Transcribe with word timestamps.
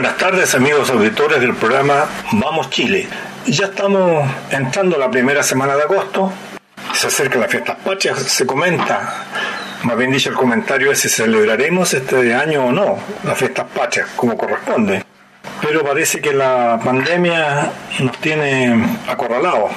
Buenas 0.00 0.16
tardes 0.16 0.54
amigos 0.54 0.90
auditores 0.90 1.40
del 1.40 1.56
programa 1.56 2.08
Vamos 2.30 2.70
Chile. 2.70 3.08
Ya 3.48 3.64
estamos 3.64 4.30
entrando 4.48 4.96
la 4.96 5.10
primera 5.10 5.42
semana 5.42 5.74
de 5.74 5.82
agosto, 5.82 6.32
se 6.94 7.08
acerca 7.08 7.36
la 7.36 7.48
fiesta 7.48 7.76
patrias, 7.76 8.16
se 8.16 8.46
comenta, 8.46 9.24
más 9.82 9.96
bien 9.96 10.12
dicho 10.12 10.30
el 10.30 10.36
comentario 10.36 10.92
es 10.92 11.00
si 11.00 11.08
celebraremos 11.08 11.92
este 11.94 12.32
año 12.32 12.66
o 12.66 12.70
no 12.70 12.96
las 13.24 13.36
fiestas 13.36 13.66
patrias 13.74 14.10
como 14.14 14.38
corresponde. 14.38 15.04
Pero 15.60 15.82
parece 15.82 16.20
que 16.20 16.32
la 16.32 16.78
pandemia 16.84 17.72
nos 17.98 18.18
tiene 18.18 18.80
acorralados. 19.08 19.72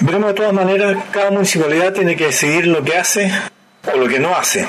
Veremos 0.00 0.30
de 0.30 0.34
todas 0.34 0.52
maneras, 0.52 0.96
cada 1.12 1.30
municipalidad 1.30 1.92
tiene 1.92 2.16
que 2.16 2.26
decidir 2.26 2.66
lo 2.66 2.82
que 2.82 2.96
hace 2.96 3.30
o 3.86 3.96
lo 3.96 4.08
que 4.08 4.18
no 4.18 4.34
hace. 4.34 4.66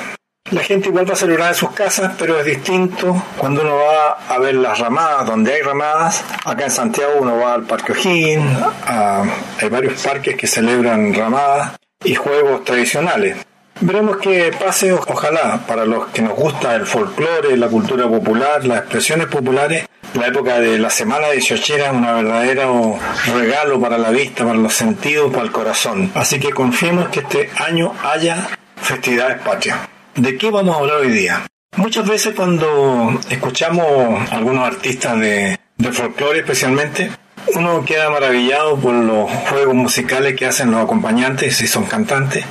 La 0.52 0.62
gente 0.62 0.90
igual 0.90 1.08
va 1.08 1.14
a 1.14 1.16
celebrar 1.16 1.48
en 1.48 1.54
sus 1.56 1.72
casas, 1.72 2.14
pero 2.16 2.38
es 2.38 2.46
distinto 2.46 3.20
cuando 3.36 3.62
uno 3.62 3.76
va 3.76 4.18
a 4.28 4.38
ver 4.38 4.54
las 4.54 4.78
ramadas, 4.78 5.26
donde 5.26 5.52
hay 5.52 5.62
ramadas. 5.62 6.22
Acá 6.44 6.64
en 6.64 6.70
Santiago 6.70 7.14
uno 7.18 7.36
va 7.36 7.54
al 7.54 7.64
Parque 7.64 7.92
O'Higgins, 7.92 8.56
hay 8.86 9.68
varios 9.68 10.00
parques 10.00 10.36
que 10.36 10.46
celebran 10.46 11.12
ramadas 11.14 11.72
y 12.04 12.14
juegos 12.14 12.64
tradicionales. 12.64 13.38
Veremos 13.80 14.18
qué 14.18 14.54
pase, 14.58 14.92
ojalá, 14.92 15.66
para 15.66 15.84
los 15.84 16.06
que 16.06 16.22
nos 16.22 16.34
gusta 16.34 16.76
el 16.76 16.86
folclore, 16.86 17.56
la 17.56 17.66
cultura 17.66 18.06
popular, 18.06 18.64
las 18.64 18.78
expresiones 18.78 19.26
populares. 19.26 19.86
La 20.14 20.28
época 20.28 20.60
de 20.60 20.78
la 20.78 20.90
semana 20.90 21.26
de 21.26 21.40
Xochera 21.40 21.86
es 21.86 21.92
un 21.92 22.02
verdadero 22.02 22.98
regalo 23.34 23.80
para 23.80 23.98
la 23.98 24.10
vista, 24.10 24.44
para 24.44 24.56
los 24.56 24.72
sentidos, 24.72 25.32
para 25.32 25.42
el 25.42 25.50
corazón. 25.50 26.12
Así 26.14 26.38
que 26.38 26.50
confiemos 26.50 27.08
que 27.08 27.20
este 27.20 27.50
año 27.56 27.92
haya 28.02 28.48
festividades 28.76 29.42
patrias. 29.42 29.78
¿De 30.16 30.38
qué 30.38 30.50
vamos 30.50 30.74
a 30.74 30.78
hablar 30.78 30.96
hoy 31.00 31.10
día? 31.10 31.46
Muchas 31.76 32.08
veces 32.08 32.34
cuando 32.34 33.20
escuchamos 33.28 33.84
a 34.30 34.36
algunos 34.36 34.66
artistas 34.66 35.20
de, 35.20 35.58
de 35.76 35.92
folclore 35.92 36.38
especialmente, 36.38 37.10
uno 37.54 37.84
queda 37.84 38.08
maravillado 38.08 38.78
por 38.78 38.94
los 38.94 39.30
juegos 39.30 39.74
musicales 39.74 40.34
que 40.34 40.46
hacen 40.46 40.70
los 40.70 40.82
acompañantes, 40.82 41.54
si 41.54 41.66
son 41.66 41.84
cantantes, 41.84 42.46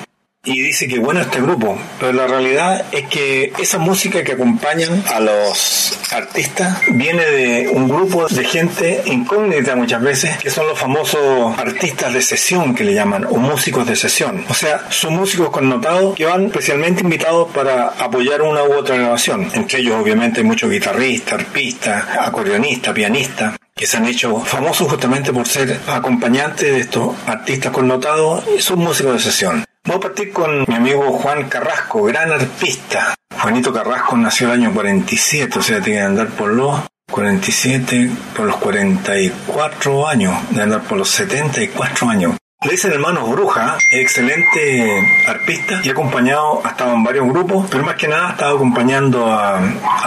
y 0.45 0.61
dice 0.61 0.87
que 0.87 0.99
bueno 0.99 1.21
este 1.21 1.41
grupo, 1.41 1.77
pero 1.99 2.13
la 2.13 2.27
realidad 2.27 2.85
es 2.91 3.07
que 3.07 3.51
esa 3.59 3.79
música 3.79 4.23
que 4.23 4.33
acompañan 4.33 5.03
a 5.13 5.19
los 5.19 5.99
artistas 6.11 6.79
viene 6.91 7.25
de 7.25 7.67
un 7.69 7.89
grupo 7.89 8.27
de 8.27 8.43
gente 8.45 9.01
incógnita 9.05 9.75
muchas 9.75 10.01
veces, 10.01 10.37
que 10.37 10.49
son 10.49 10.67
los 10.67 10.79
famosos 10.79 11.57
artistas 11.57 12.13
de 12.13 12.21
sesión 12.21 12.75
que 12.75 12.83
le 12.83 12.93
llaman, 12.93 13.25
o 13.25 13.37
músicos 13.37 13.87
de 13.87 13.95
sesión. 13.95 14.45
O 14.49 14.53
sea, 14.53 14.85
son 14.89 15.15
músicos 15.15 15.49
connotados 15.49 16.15
que 16.15 16.25
van 16.25 16.45
especialmente 16.45 17.01
invitados 17.01 17.49
para 17.51 17.87
apoyar 17.87 18.41
una 18.41 18.63
u 18.63 18.73
otra 18.73 18.95
grabación. 18.95 19.49
Entre 19.53 19.79
ellos 19.79 19.95
obviamente 19.99 20.41
hay 20.41 20.45
muchos 20.45 20.69
guitarristas, 20.69 21.33
arpistas, 21.33 22.05
acordeonistas, 22.19 22.93
pianistas 22.93 23.55
que 23.75 23.85
se 23.85 23.97
han 23.97 24.05
hecho 24.05 24.39
famosos 24.39 24.87
justamente 24.89 25.33
por 25.33 25.47
ser 25.47 25.79
acompañantes 25.87 26.73
de 26.73 26.79
estos 26.79 27.13
artistas 27.25 27.73
connotados 27.73 28.45
y 28.57 28.61
son 28.61 28.79
músicos 28.79 29.13
de 29.13 29.19
sesión. 29.19 29.65
Voy 29.85 29.97
a 29.97 29.99
partir 29.99 30.33
con 30.33 30.65
mi 30.67 30.73
amigo 30.73 31.11
Juan 31.11 31.47
Carrasco, 31.47 32.05
gran 32.05 32.31
arpista. 32.31 33.13
Juanito 33.39 33.71
Carrasco 33.71 34.17
nació 34.17 34.47
el 34.47 34.61
año 34.61 34.73
47, 34.73 35.59
o 35.59 35.61
sea, 35.61 35.79
tiene 35.79 35.99
que 35.99 36.05
andar 36.05 36.29
por 36.29 36.51
los 36.51 36.79
47, 37.11 38.09
por 38.35 38.47
los 38.47 38.55
44 38.57 40.07
años, 40.07 40.33
de 40.49 40.63
andar 40.63 40.81
por 40.81 40.97
los 40.97 41.09
74 41.11 42.09
años. 42.09 42.35
Le 42.65 42.71
dicen 42.71 42.93
hermanos 42.93 43.29
Bruja, 43.29 43.77
excelente 43.91 44.89
arpista 45.27 45.81
y 45.83 45.89
acompañado, 45.89 46.61
ha 46.65 46.69
estado 46.69 46.93
en 46.95 47.03
varios 47.03 47.27
grupos, 47.27 47.67
pero 47.69 47.83
más 47.83 47.95
que 47.95 48.07
nada 48.07 48.29
ha 48.29 48.31
estado 48.31 48.55
acompañando 48.55 49.31
a, 49.31 49.59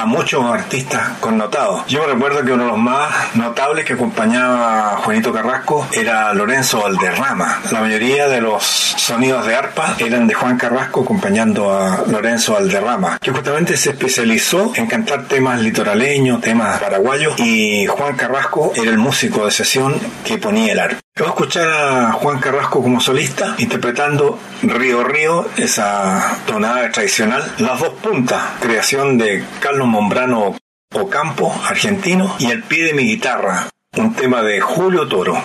muchos 0.06 0.44
artistas 0.44 1.18
connotados. 1.20 1.86
Yo 1.86 2.04
recuerdo 2.06 2.44
que 2.44 2.52
uno 2.52 2.64
de 2.64 2.70
los 2.70 2.78
más 2.78 3.36
notables 3.36 3.84
que 3.84 3.92
acompañaba 3.92 4.94
a 4.94 4.96
Juanito 4.96 5.32
Carrasco 5.32 5.86
era 5.92 6.32
Lorenzo 6.34 6.80
Valderrama. 6.80 7.60
La 7.70 7.80
mayoría 7.80 8.26
de 8.28 8.40
los 8.40 8.64
sonidos 8.64 9.46
de 9.46 9.54
arpa 9.54 9.96
eran 9.98 10.26
de 10.26 10.34
Juan 10.34 10.56
Carrasco 10.56 11.02
acompañando 11.02 11.72
a 11.72 12.04
Lorenzo 12.06 12.54
Valderrama, 12.54 13.18
que 13.20 13.30
justamente 13.30 13.76
se 13.76 13.90
especializó 13.90 14.72
en 14.74 14.86
cantar 14.86 15.28
temas 15.28 15.60
litoraleños, 15.60 16.40
temas 16.40 16.80
paraguayos 16.80 17.38
y 17.38 17.86
Juan 17.86 18.16
Carrasco 18.16 18.72
era 18.74 18.90
el 18.90 18.98
músico 18.98 19.44
de 19.44 19.50
sesión 19.52 19.94
que 20.24 20.38
ponía 20.38 20.72
el 20.72 20.78
arpa. 20.80 21.07
Vamos 21.18 21.32
a 21.32 21.34
escuchar 21.34 21.68
a 21.68 22.12
Juan 22.12 22.38
Carrasco 22.38 22.80
como 22.80 23.00
solista 23.00 23.56
interpretando 23.58 24.38
Río 24.62 25.02
Río, 25.02 25.46
esa 25.56 26.38
tonada 26.46 26.92
tradicional. 26.92 27.42
Las 27.58 27.80
dos 27.80 27.94
puntas, 27.94 28.40
creación 28.60 29.18
de 29.18 29.44
Carlos 29.58 29.88
Mombrano 29.88 30.54
Ocampo, 30.94 31.52
argentino, 31.68 32.36
y 32.38 32.52
El 32.52 32.62
pie 32.62 32.84
de 32.84 32.94
mi 32.94 33.02
guitarra, 33.02 33.68
un 33.96 34.14
tema 34.14 34.42
de 34.42 34.60
Julio 34.60 35.08
Toro. 35.08 35.42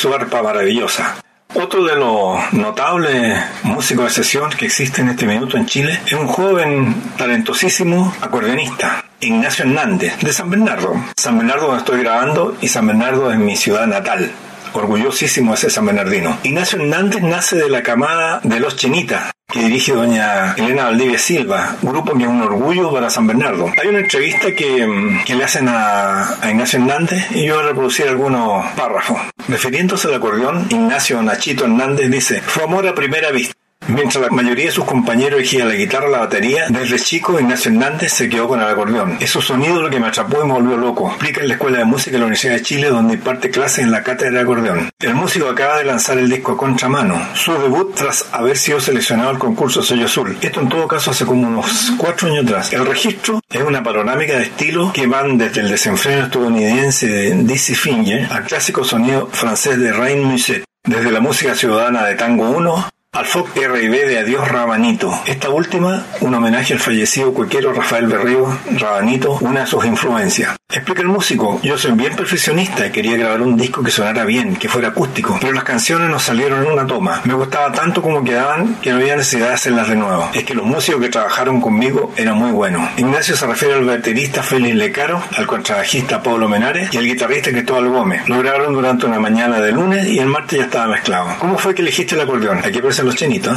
Su 0.00 0.14
arpa 0.14 0.42
maravillosa. 0.42 1.16
Otro 1.52 1.84
de 1.84 1.94
los 1.94 2.54
notables 2.54 3.38
músicos 3.64 4.06
de 4.06 4.10
sesión 4.10 4.48
que 4.48 4.64
existe 4.64 5.02
en 5.02 5.10
este 5.10 5.26
minuto 5.26 5.58
en 5.58 5.66
Chile 5.66 6.00
es 6.06 6.14
un 6.14 6.26
joven 6.26 6.94
talentosísimo 7.18 8.14
acordeonista, 8.22 9.04
Ignacio 9.20 9.66
Hernández, 9.66 10.16
de 10.20 10.32
San 10.32 10.48
Bernardo. 10.48 10.94
San 11.18 11.36
Bernardo 11.36 11.66
donde 11.66 11.80
estoy 11.80 12.00
grabando 12.00 12.56
y 12.62 12.68
San 12.68 12.86
Bernardo 12.86 13.30
es 13.30 13.38
mi 13.38 13.56
ciudad 13.56 13.86
natal. 13.86 14.32
Orgullosísimo 14.72 15.52
ese 15.52 15.68
San 15.68 15.84
Bernardino. 15.84 16.38
Ignacio 16.44 16.80
Hernández 16.80 17.22
nace 17.22 17.56
de 17.56 17.68
la 17.68 17.82
camada 17.82 18.40
de 18.42 18.58
los 18.58 18.76
Chenitas, 18.76 19.32
que 19.52 19.60
dirige 19.60 19.92
doña 19.92 20.54
Elena 20.54 20.84
Valdivia 20.84 21.18
Silva, 21.18 21.76
grupo 21.82 22.16
que 22.16 22.22
es 22.22 22.28
un 22.28 22.40
orgullo 22.40 22.90
para 22.90 23.10
San 23.10 23.26
Bernardo. 23.26 23.70
Hay 23.82 23.88
una 23.88 23.98
entrevista 23.98 24.54
que, 24.54 24.86
mm, 24.86 25.24
le 25.26 25.44
hacen 25.44 25.68
a, 25.68 26.40
a, 26.40 26.50
Ignacio 26.50 26.78
Hernández 26.78 27.32
y 27.32 27.44
yo 27.44 27.56
voy 27.56 27.64
a 27.64 27.66
reproducir 27.68 28.08
algunos 28.08 28.64
párrafos. 28.76 29.20
Refiriéndose 29.48 30.08
al 30.08 30.14
acordeón, 30.14 30.66
Ignacio 30.70 31.22
Nachito 31.22 31.64
Hernández 31.64 32.10
dice, 32.10 32.40
fue 32.40 32.64
amor 32.64 32.86
a 32.86 32.94
primera 32.94 33.30
vista. 33.30 33.59
Mientras 33.90 34.22
la 34.22 34.30
mayoría 34.30 34.66
de 34.66 34.70
sus 34.70 34.84
compañeros 34.84 35.40
elegían 35.40 35.68
la 35.68 35.74
guitarra 35.74 36.06
o 36.06 36.10
la 36.10 36.18
batería, 36.20 36.66
desde 36.68 36.98
chico 36.98 37.40
Ignacio 37.40 37.72
Hernández 37.72 38.12
se 38.12 38.28
quedó 38.28 38.46
con 38.46 38.60
el 38.60 38.68
acordeón. 38.68 39.16
Es 39.20 39.30
su 39.30 39.42
sonido 39.42 39.82
lo 39.82 39.90
que 39.90 39.98
me 39.98 40.06
atrapó 40.06 40.42
y 40.42 40.46
me 40.46 40.52
volvió 40.52 40.76
loco. 40.76 41.08
Explica 41.08 41.40
en 41.40 41.48
la 41.48 41.54
Escuela 41.54 41.78
de 41.78 41.84
Música 41.84 42.12
de 42.12 42.18
la 42.18 42.26
Universidad 42.26 42.54
de 42.54 42.62
Chile, 42.62 42.88
donde 42.88 43.14
imparte 43.14 43.50
clases 43.50 43.80
en 43.80 43.90
la 43.90 44.04
cátedra 44.04 44.30
de 44.30 44.40
acordeón. 44.40 44.90
El 45.00 45.14
músico 45.14 45.48
acaba 45.48 45.78
de 45.78 45.84
lanzar 45.84 46.18
el 46.18 46.28
disco 46.28 46.56
Contramano, 46.56 47.20
su 47.34 47.52
debut 47.52 47.94
tras 47.94 48.26
haber 48.32 48.56
sido 48.56 48.80
seleccionado 48.80 49.30
al 49.30 49.38
concurso 49.38 49.82
Sello 49.82 50.06
Azul. 50.06 50.38
Esto 50.40 50.60
en 50.60 50.68
todo 50.68 50.86
caso 50.86 51.10
hace 51.10 51.26
como 51.26 51.48
unos 51.48 51.92
cuatro 51.98 52.28
años 52.28 52.44
atrás. 52.44 52.72
El 52.72 52.86
registro 52.86 53.40
es 53.50 53.62
una 53.62 53.82
panorámica 53.82 54.34
de 54.34 54.44
estilo 54.44 54.92
que 54.92 55.08
van 55.08 55.36
desde 55.36 55.62
el 55.62 55.68
desenfreno 55.68 56.26
estadounidense 56.26 57.08
de 57.08 57.34
Dizzy 57.42 57.74
Finger 57.74 58.28
al 58.30 58.44
clásico 58.44 58.84
sonido 58.84 59.28
francés 59.32 59.78
de 59.80 59.92
Rain 59.92 60.22
Musette. 60.22 60.64
Desde 60.84 61.10
la 61.10 61.20
música 61.20 61.54
ciudadana 61.54 62.04
de 62.04 62.14
Tango 62.14 62.50
1 62.50 62.90
al 63.20 63.26
FOC 63.26 63.54
R&B 63.54 64.06
de 64.06 64.18
Adiós 64.18 64.48
Rabanito. 64.48 65.12
Esta 65.26 65.50
última, 65.50 66.06
un 66.22 66.34
homenaje 66.34 66.72
al 66.72 66.80
fallecido 66.80 67.34
cuequero 67.34 67.70
Rafael 67.74 68.06
Berrío 68.06 68.46
Rabanito, 68.78 69.36
una 69.42 69.60
de 69.60 69.66
sus 69.66 69.84
influencias. 69.84 70.59
Explica 70.90 71.08
el 71.08 71.14
músico, 71.14 71.60
yo 71.62 71.78
soy 71.78 71.92
bien 71.92 72.16
perfeccionista 72.16 72.84
y 72.84 72.90
quería 72.90 73.16
grabar 73.16 73.42
un 73.42 73.56
disco 73.56 73.80
que 73.80 73.92
sonara 73.92 74.24
bien, 74.24 74.56
que 74.56 74.68
fuera 74.68 74.88
acústico, 74.88 75.38
pero 75.40 75.52
las 75.52 75.62
canciones 75.62 76.10
no 76.10 76.18
salieron 76.18 76.66
en 76.66 76.72
una 76.72 76.84
toma. 76.84 77.20
Me 77.26 77.34
gustaba 77.34 77.70
tanto 77.70 78.02
como 78.02 78.24
quedaban 78.24 78.74
que 78.82 78.90
no 78.90 78.96
había 78.96 79.14
necesidad 79.14 79.50
de 79.50 79.54
hacerlas 79.54 79.88
de 79.88 79.94
nuevo. 79.94 80.28
Es 80.34 80.42
que 80.42 80.52
los 80.52 80.66
músicos 80.66 81.00
que 81.00 81.08
trabajaron 81.08 81.60
conmigo 81.60 82.12
eran 82.16 82.36
muy 82.36 82.50
buenos. 82.50 82.90
Ignacio 82.96 83.36
se 83.36 83.46
refiere 83.46 83.74
al 83.74 83.84
baterista 83.84 84.42
Félix 84.42 84.74
Lecaro, 84.74 85.22
al 85.36 85.46
contrabajista 85.46 86.24
Pablo 86.24 86.48
Menares 86.48 86.92
y 86.92 86.96
al 86.96 87.04
guitarrista 87.04 87.52
Cristóbal 87.52 87.88
Gómez. 87.88 88.28
Lo 88.28 88.40
grabaron 88.40 88.72
durante 88.72 89.06
una 89.06 89.20
mañana 89.20 89.60
de 89.60 89.70
lunes 89.70 90.08
y 90.08 90.18
el 90.18 90.26
martes 90.26 90.58
ya 90.58 90.64
estaba 90.64 90.88
mezclado. 90.88 91.36
¿Cómo 91.38 91.56
fue 91.56 91.72
que 91.72 91.82
elegiste 91.82 92.16
el 92.16 92.22
acordeón? 92.22 92.64
Aquí 92.64 92.78
aparecen 92.78 93.06
los 93.06 93.14
chenitos. 93.14 93.56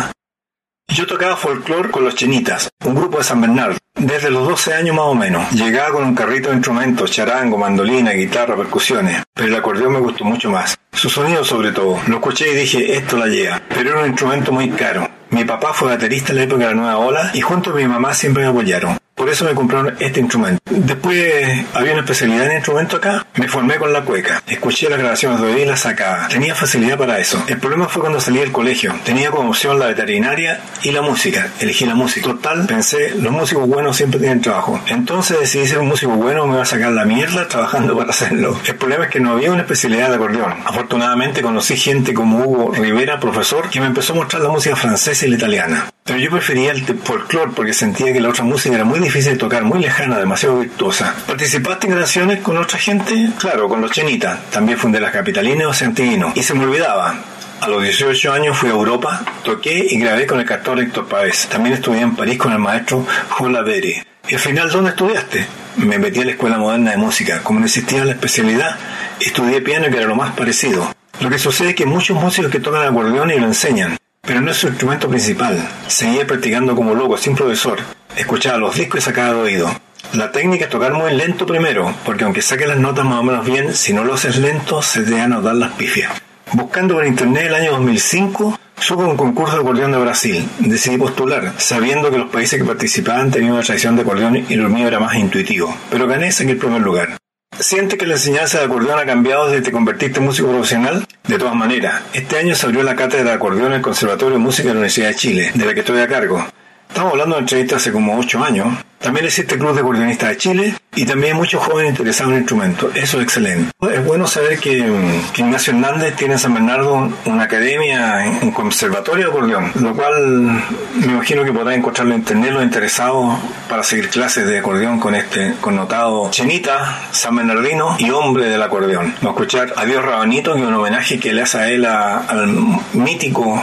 Yo 0.90 1.08
tocaba 1.08 1.36
folclore 1.36 1.90
con 1.90 2.04
los 2.04 2.16
Chenitas, 2.16 2.70
un 2.86 2.94
grupo 2.94 3.18
de 3.18 3.24
San 3.24 3.42
Bernardo, 3.42 3.78
desde 3.96 4.30
los 4.30 4.48
12 4.48 4.74
años 4.74 4.96
más 4.96 5.06
o 5.06 5.16
menos. 5.16 5.52
Llegaba 5.52 5.94
con 5.94 6.04
un 6.04 6.13
carrito 6.13 6.50
de 6.50 6.56
instrumentos, 6.56 7.12
charango, 7.12 7.58
mandolina, 7.58 8.12
guitarra, 8.12 8.56
percusiones, 8.56 9.24
pero 9.34 9.48
el 9.48 9.56
acordeón 9.56 9.94
me 9.94 10.00
gustó 10.00 10.24
mucho 10.24 10.52
más. 10.52 10.78
Su 10.92 11.10
sonido 11.10 11.44
sobre 11.44 11.72
todo. 11.72 12.00
Lo 12.08 12.18
escuché 12.18 12.52
y 12.52 12.56
dije, 12.56 12.96
esto 12.96 13.18
la 13.18 13.28
llega. 13.28 13.62
Pero 13.70 13.92
era 13.92 14.02
un 14.02 14.08
instrumento 14.10 14.52
muy 14.52 14.70
caro. 14.70 15.10
Mi 15.32 15.46
papá 15.46 15.74
fue 15.74 15.90
baterista 15.90 16.32
en 16.32 16.38
la 16.38 16.44
época 16.44 16.66
de 16.68 16.75
la 16.75 16.75
Nueva 16.75 16.98
Ola 16.98 17.32
y 17.34 17.42
junto 17.42 17.72
a 17.72 17.75
mi 17.75 17.88
mamá 17.88 18.13
siempre 18.13 18.44
me 18.44 18.50
apoyaron. 18.50 18.98
Por 19.15 19.29
eso 19.29 19.46
me 19.46 19.53
compraron 19.53 19.96
este 20.00 20.20
instrumento. 20.20 20.60
Después 20.70 21.65
había 21.74 21.93
una 21.93 22.01
especialidad 22.01 22.48
en 22.48 22.58
instrumento 22.58 22.98
acá. 22.98 23.25
Me 23.36 23.48
formé 23.48 23.75
con 23.75 23.93
la 23.93 24.01
cueca. 24.01 24.41
Escuché 24.48 24.89
las 24.89 25.00
grabaciones 25.00 25.39
de 25.39 25.48
oído 25.48 25.60
y 25.60 25.65
las 25.65 25.82
sacaba. 25.82 26.27
Tenía 26.27 26.55
facilidad 26.55 26.98
para 26.98 27.20
eso. 27.20 27.43
El 27.48 27.60
problema 27.60 27.88
fue 27.88 28.01
cuando 28.01 28.20
salí 28.20 28.39
del 28.39 28.51
colegio. 28.51 28.93
Tenía 29.05 29.29
como 29.29 29.50
opción 29.50 29.77
la 29.79 29.88
veterinaria 29.88 30.62
y 30.82 30.91
la 30.91 31.01
música. 31.01 31.50
Elegí 31.60 31.86
la 31.86 31.96
música. 31.96 32.27
Total, 32.27 32.65
pensé, 32.65 33.13
los 33.15 33.32
músicos 33.32 33.67
buenos 33.67 33.96
siempre 33.96 34.20
tienen 34.20 34.41
trabajo. 34.41 34.82
Entonces 34.88 35.39
decidí 35.39 35.67
ser 35.67 35.79
un 35.79 35.88
músico 35.88 36.13
bueno, 36.13 36.48
me 36.48 36.53
iba 36.53 36.63
a 36.63 36.65
sacar 36.65 36.91
la 36.91 37.05
mierda 37.05 37.48
trabajando 37.48 37.96
para 37.96 38.10
hacerlo. 38.10 38.60
El 38.65 38.75
problema 38.75 39.05
es 39.05 39.12
que 39.12 39.20
no 39.20 39.34
había 39.34 39.51
una 39.51 39.62
especialidad 39.62 40.10
de 40.10 40.15
acordeón. 40.15 40.55
Afortunadamente 40.65 41.41
conocí 41.41 41.77
gente 41.77 42.13
como 42.13 42.39
Hugo 42.39 42.72
Rivera, 42.74 43.20
profesor, 43.20 43.70
que 43.70 43.79
me 43.79 43.88
empezó 43.88 44.13
a 44.13 44.15
mostrar 44.17 44.41
la 44.41 44.50
música 44.50 44.75
francesa 44.75 45.25
y 45.25 45.29
la 45.29 45.36
italiana. 45.36 45.93
Pero 46.06 46.20
yo 46.20 46.30
prefería 46.30 46.72
el 46.72 46.84
folclore 46.84 47.52
porque 47.56 47.74
sentía 47.74 48.12
que 48.12 48.20
la 48.20 48.28
otra 48.28 48.44
música 48.44 48.76
era 48.76 48.84
muy 48.84 49.00
difícil 49.00 49.34
de 49.34 49.38
tocar, 49.38 49.64
muy 49.64 49.80
lejana, 49.80 50.20
demasiado 50.20 50.60
virtuosa. 50.60 51.16
¿Participaste 51.26 51.88
en 51.88 51.94
canciones 51.94 52.40
con 52.42 52.58
otra 52.58 52.78
gente? 52.78 53.30
Claro, 53.40 53.70
con 53.70 53.80
los 53.80 53.92
Chenitas. 53.92 54.50
También 54.50 54.78
fundé 54.78 55.00
las 55.00 55.14
Capitalinas 55.14 55.68
o 55.68 55.74
Santino. 55.74 56.34
Y 56.36 56.44
se 56.44 56.56
me 56.56 56.66
olvidaba. 56.66 57.16
A 57.62 57.68
los 57.70 57.82
18 57.82 58.34
años 58.34 58.58
fui 58.58 58.68
a 58.68 58.74
Europa, 58.74 59.24
toqué 59.46 59.88
y 59.90 59.98
grabé 59.98 60.28
con 60.28 60.42
el 60.42 60.46
cantor 60.46 60.82
Héctor 60.82 61.08
Páez. 61.08 61.48
También 61.48 61.76
estudié 61.76 62.02
en 62.02 62.18
París 62.18 62.38
con 62.38 62.52
el 62.52 62.60
maestro 62.60 63.08
Jola 63.30 63.62
Beri. 63.62 64.04
Y 64.28 64.34
al 64.34 64.42
final, 64.42 64.70
¿dónde 64.70 64.90
estudiaste? 64.90 65.48
Me 65.78 65.98
metí 65.98 66.20
a 66.20 66.26
la 66.26 66.32
Escuela 66.32 66.58
Moderna 66.58 66.92
de 66.92 66.98
Música. 66.98 67.42
Como 67.44 67.60
no 67.60 67.66
existía 67.66 68.04
la 68.04 68.12
especialidad, 68.12 68.78
estudié 69.22 69.62
piano 69.62 69.90
que 69.90 69.96
era 69.96 70.08
lo 70.08 70.16
más 70.16 70.34
parecido. 70.34 70.94
Lo 71.22 71.30
que 71.30 71.40
sucede 71.40 71.70
es 71.70 71.76
que 71.76 71.86
muchos 71.86 72.22
músicos 72.22 72.52
que 72.52 72.60
tocan 72.60 72.86
acordeón 72.86 73.32
y 73.32 73.40
lo 73.40 73.46
enseñan, 73.46 73.96
pero 74.25 74.39
no 74.39 74.51
es 74.51 74.58
su 74.58 74.68
instrumento 74.68 75.10
principal. 75.10 75.58
Seguía 75.88 76.25
practicando 76.25 76.75
como 76.75 76.96
loco, 76.96 77.18
sin 77.18 77.36
profesor. 77.36 77.80
Escuchaba 78.15 78.58
los 78.58 78.75
discos 78.75 79.01
y 79.01 79.03
sacaba 79.03 79.34
de 79.34 79.42
oído. 79.42 79.70
La 80.13 80.32
técnica 80.32 80.65
es 80.65 80.72
tocar 80.72 80.94
muy 80.94 81.13
lento 81.13 81.46
primero, 81.46 81.94
porque 82.06 82.24
aunque 82.24 82.42
saque 82.42 82.65
las 82.65 82.77
notas 82.77 83.03
más 83.03 83.20
o 83.20 83.24
menos 83.24 83.46
bien, 83.46 83.74
si 83.74 83.94
no 83.94 84.03
lo 84.06 84.13
haces 84.13 84.38
lento, 84.38 84.82
se 84.82 85.04
te 85.04 85.12
van 85.12 85.34
a 85.34 85.41
dar 85.41 85.56
las 85.56 85.74
pifias. 85.74 86.13
Buscando 86.54 86.95
por 86.95 87.06
internet 87.06 87.48
el 87.48 87.56
año 87.56 87.71
2005, 87.71 88.60
supe 88.80 89.04
un 89.04 89.17
concurso 89.17 89.56
de 89.56 89.62
acordeón 89.62 89.91
de 89.91 89.98
Brasil. 89.98 90.48
Decidí 90.60 90.98
postular, 90.98 91.54
sabiendo 91.58 92.10
que 92.10 92.17
los 92.17 92.30
países 92.30 92.60
que 92.60 92.65
participaban 92.65 93.30
tenían 93.30 93.54
una 93.54 93.63
tradición 93.63 93.95
de 93.95 94.04
acordeón 94.04 94.45
y 94.48 94.56
lo 94.56 94.69
mío 94.69 94.88
era 94.88 95.00
más 95.00 95.15
intuitivo. 95.15 95.76
Pero 95.89 96.08
gané 96.08 96.30
en 96.39 96.50
el 96.50 96.58
primer 96.58 96.82
lugar. 96.82 97.17
¿Siente 97.60 97.98
que 97.98 98.08
la 98.08 98.16
enseñanza 98.16 98.60
de 98.60 98.66
acordeón 98.66 99.00
ha 99.00 99.06
cambiado 99.06 99.46
desde 99.46 99.60
que 99.60 99.66
te 99.66 99.72
convertiste 99.72 100.20
en 100.20 100.26
músico 100.26 100.50
profesional? 100.50 101.06
De 101.28 101.38
todas 101.38 101.56
maneras, 101.56 102.02
este 102.13 102.38
año 102.38 102.56
se 102.56 102.66
abrió 102.66 102.84
la 102.84 102.96
cátedra 102.96 103.30
de 103.30 103.36
acordeón 103.36 103.68
en 103.68 103.74
el 103.74 103.82
Conservatorio 103.82 104.38
de 104.38 104.44
Música 104.44 104.70
de 104.70 104.74
la 104.74 104.80
Universidad 104.80 105.10
de 105.10 105.16
Chile, 105.16 105.52
de 105.54 105.66
la 105.66 105.74
que 105.74 105.82
estoy 105.82 106.02
a 106.02 106.08
cargo. 106.08 106.46
Estamos 106.93 107.13
hablando 107.13 107.38
de 107.38 107.41
entrevistas 107.41 107.82
hace 107.82 107.91
como 107.91 108.15
8 108.19 108.43
años. 108.43 108.67
También 108.99 109.25
existe 109.25 109.56
el 109.56 109.60
Club 109.60 109.73
de 109.73 109.79
Acordeonistas 109.82 110.29
de 110.29 110.38
Chile 110.38 110.75
y 110.95 111.06
también 111.08 111.34
hay 111.34 111.39
muchos 111.39 111.63
jóvenes 111.63 111.89
interesados 111.89 112.29
en 112.29 112.36
el 112.36 112.41
instrumento. 112.41 112.91
Eso 112.93 113.17
es 113.17 113.23
excelente. 113.23 113.71
Es 113.91 114.06
bueno 114.06 114.27
saber 114.27 114.60
que, 114.60 114.93
que 115.34 115.41
Ignacio 115.41 115.73
Hernández 115.73 116.15
tiene 116.15 116.36
en 116.36 116.39
San 116.39 116.53
Bernardo 116.53 117.12
una 117.25 117.43
academia, 117.45 118.23
un 118.43 118.51
conservatorio 118.51 119.25
de 119.25 119.32
acordeón, 119.32 119.71
lo 119.82 119.95
cual 119.95 120.63
me 120.93 121.13
imagino 121.13 121.43
que 121.43 121.51
podrá 121.51 121.73
encontrarlo 121.73 122.13
en 122.13 122.19
internet 122.19 122.51
los 122.51 122.63
interesados 122.63 123.39
para 123.67 123.82
seguir 123.82 124.10
clases 124.10 124.45
de 124.45 124.60
acordeón 124.60 124.99
con 124.99 125.15
este 125.15 125.56
connotado 125.62 126.29
chenita, 126.29 127.08
San 127.10 127.36
Bernardino 127.36 127.95
y 127.97 128.12
hombre 128.12 128.49
del 128.49 128.62
acordeón. 128.62 129.15
Vamos 129.23 129.39
a 129.39 129.43
escuchar 129.43 129.73
Adiós 129.77 130.06
Rabanito, 130.06 130.53
que 130.53 130.62
es 130.62 130.67
un 130.67 130.75
homenaje 130.75 131.19
que 131.19 131.34
le 131.34 131.41
hace 131.41 131.58
a 131.58 131.69
él 131.71 131.86
a, 131.86 132.19
al 132.19 132.47
mítico 132.93 133.60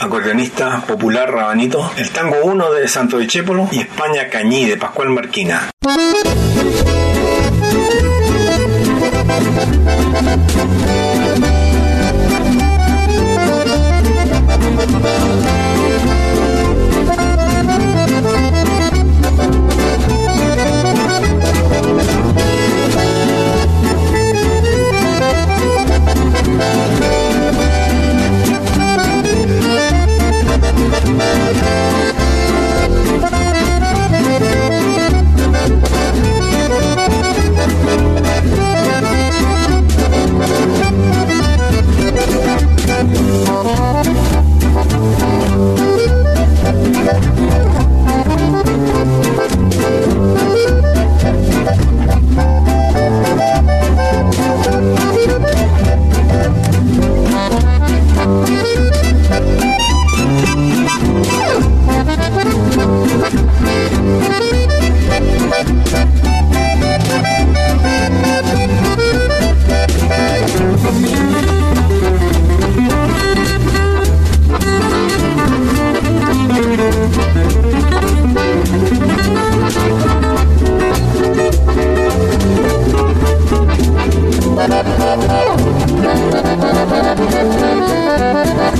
acordeonista 0.00 0.80
popular 0.86 1.30
Rabanito, 1.30 1.90
el 1.96 2.10
tango 2.10 2.36
1 2.44 2.72
de 2.72 2.88
Santo 2.88 3.18
Discépolo 3.18 3.68
y 3.72 3.80
España 3.80 4.28
Cañí 4.28 4.66
de 4.66 4.76
Pascual 4.76 5.10
Marquina. 5.10 5.70
Thank 64.26 64.65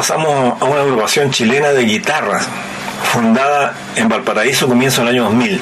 pasamos 0.08 0.62
a 0.62 0.64
una 0.64 0.84
agrupación 0.84 1.32
chilena 1.32 1.72
de 1.72 1.84
guitarras, 1.84 2.48
fundada 3.12 3.74
en 3.98 4.08
Valparaíso 4.08 4.66
comienzo 4.66 5.02
del 5.02 5.16
año 5.16 5.26
2000, 5.26 5.60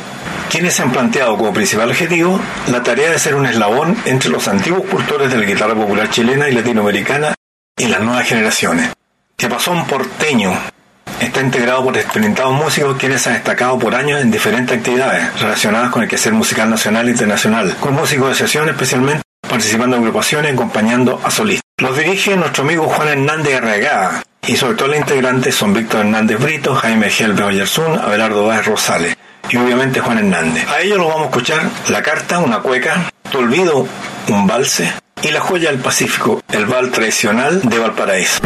quienes 0.52 0.76
se 0.76 0.84
han 0.84 0.92
planteado 0.92 1.36
como 1.36 1.52
principal 1.52 1.90
objetivo 1.90 2.40
la 2.68 2.84
tarea 2.84 3.10
de 3.10 3.18
ser 3.18 3.34
un 3.34 3.48
eslabón 3.48 3.98
entre 4.06 4.30
los 4.30 4.48
antiguos 4.48 4.84
cultores 4.84 5.32
de 5.32 5.40
la 5.40 5.46
guitarra 5.46 5.74
popular 5.74 6.12
chilena 6.12 6.48
y 6.48 6.54
latinoamericana 6.54 7.34
y 7.76 7.88
las 7.88 8.02
nuevas 8.02 8.28
generaciones. 8.28 8.92
Que 9.36 9.48
pasó 9.48 9.72
un 9.72 9.88
porteño 9.88 10.54
está 11.20 11.42
integrado 11.42 11.84
por 11.84 11.98
experimentados 11.98 12.54
músicos 12.54 12.98
quienes 13.00 13.26
han 13.26 13.34
destacado 13.34 13.80
por 13.80 13.96
años 13.96 14.22
en 14.22 14.30
diferentes 14.30 14.78
actividades 14.78 15.42
relacionadas 15.42 15.90
con 15.90 16.04
el 16.04 16.08
quehacer 16.08 16.34
musical 16.34 16.70
nacional 16.70 17.08
e 17.08 17.12
internacional, 17.12 17.76
con 17.80 17.96
músicos 17.96 18.30
de 18.30 18.36
sesión 18.36 18.70
especialmente 18.70 19.24
participando 19.50 19.96
en 19.96 20.04
agrupaciones 20.04 20.52
y 20.52 20.54
acompañando 20.54 21.20
a 21.24 21.32
solistas. 21.32 21.66
Los 21.78 21.98
dirige 21.98 22.38
nuestro 22.38 22.64
amigo 22.64 22.88
Juan 22.88 23.08
Hernández 23.08 23.56
Arregada 23.56 24.24
y 24.48 24.56
sobre 24.56 24.76
todo 24.76 24.90
los 24.90 24.98
integrantes 24.98 25.56
son 25.56 25.74
Víctor 25.74 26.02
Hernández 26.02 26.40
Brito, 26.40 26.76
Jaime 26.76 27.10
Gelbe 27.10 27.44
Oyersun, 27.44 27.98
Abelardo 27.98 28.46
Báez 28.46 28.66
Rosales 28.66 29.18
y 29.50 29.58
obviamente 29.58 30.00
Juan 30.00 30.20
Hernández. 30.20 30.68
A 30.68 30.82
ellos 30.82 30.98
los 30.98 31.08
vamos 31.08 31.24
a 31.24 31.30
escuchar 31.30 31.62
La 31.90 32.02
Carta, 32.02 32.40
una 32.40 32.60
cueca, 32.60 33.12
Tu 33.32 33.40
Olvido, 33.40 33.88
un 34.30 34.48
valse 34.48 34.92
y 35.22 35.30
La 35.30 35.40
Joya 35.40 35.72
del 35.72 35.80
Pacífico, 35.80 36.42
el 36.52 36.66
val 36.66 36.92
tradicional 36.92 37.62
de 37.64 37.80
Valparaíso. 37.80 38.40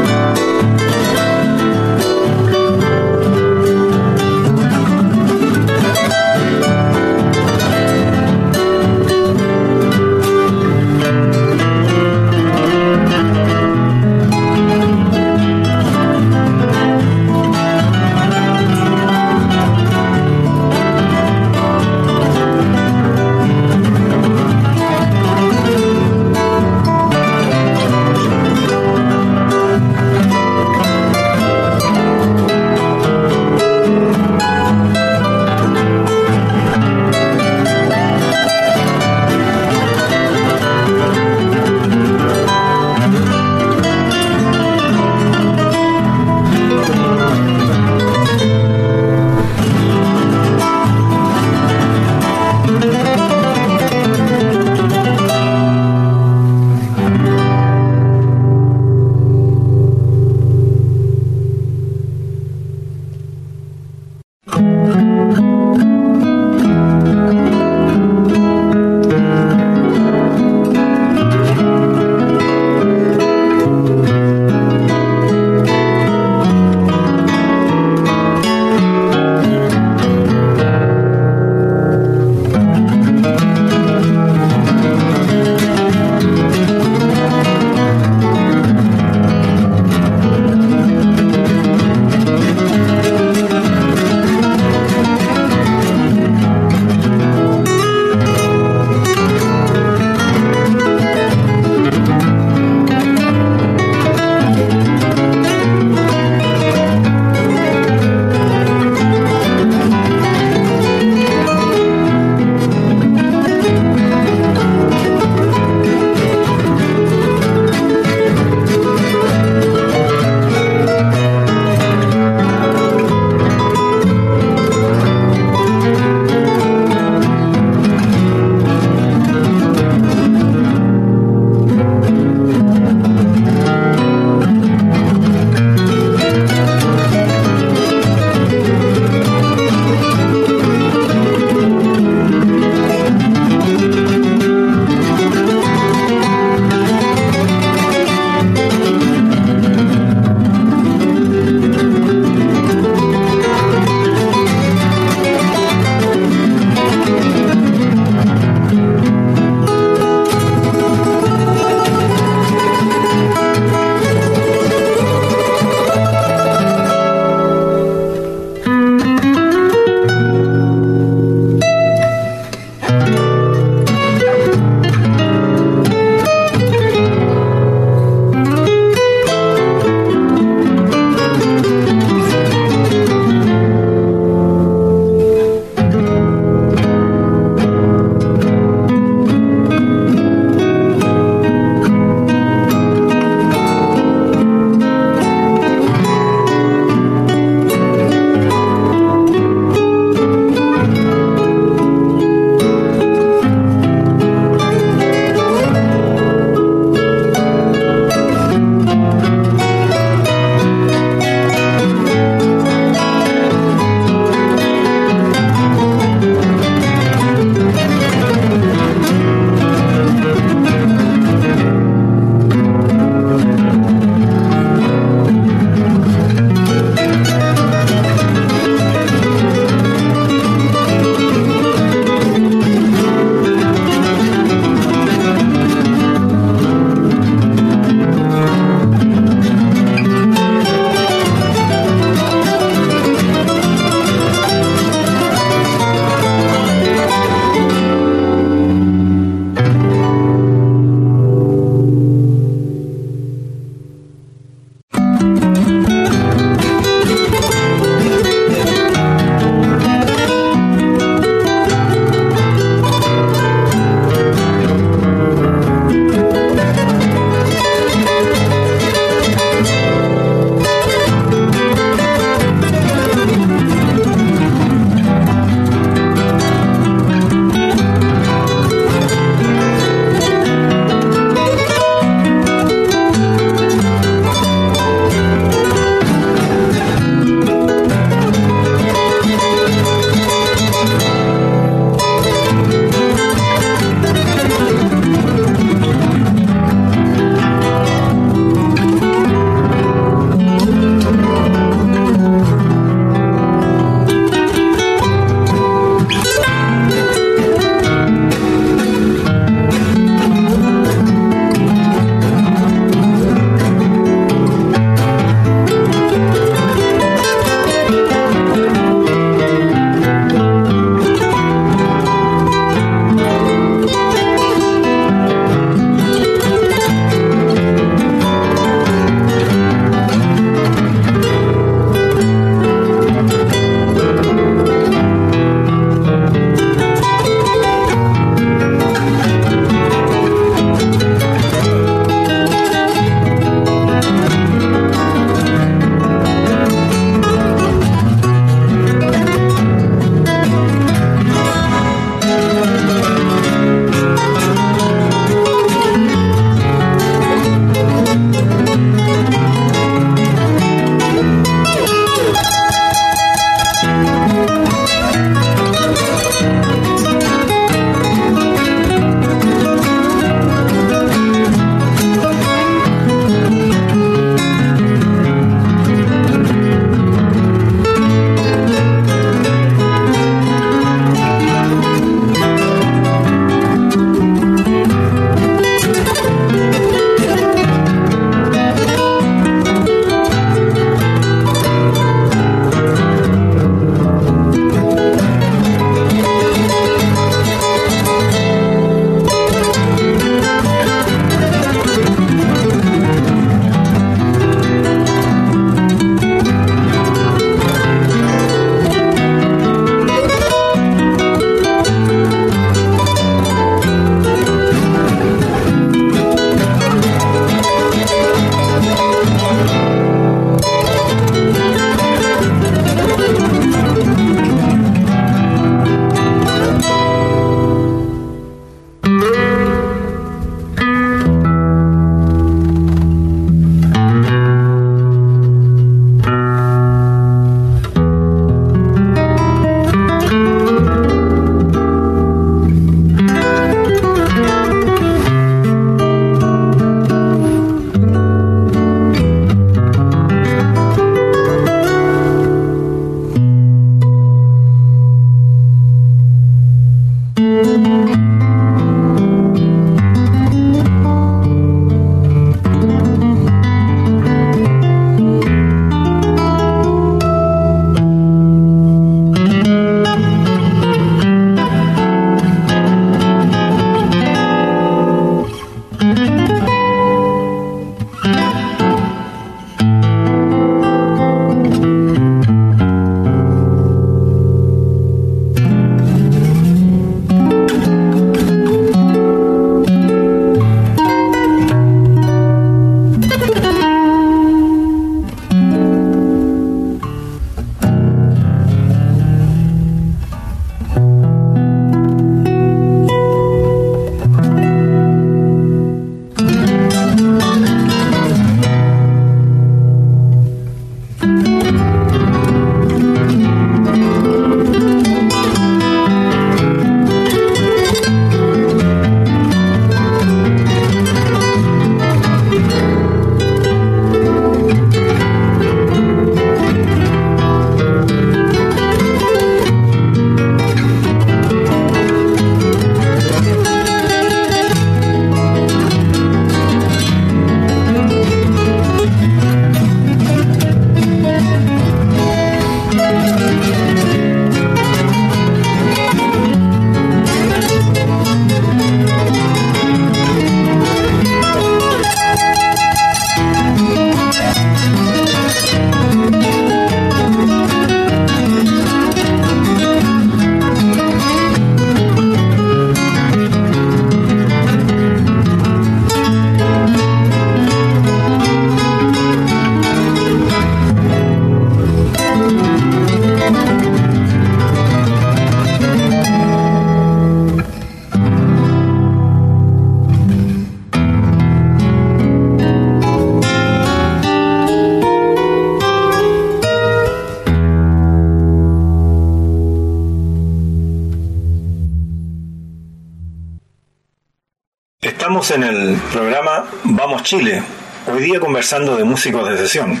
Chile, 597.26 597.60
hoy 598.06 598.22
día 598.22 598.38
conversando 598.38 598.96
de 598.96 599.02
músicos 599.02 599.50
de 599.50 599.58
sesión. 599.58 600.00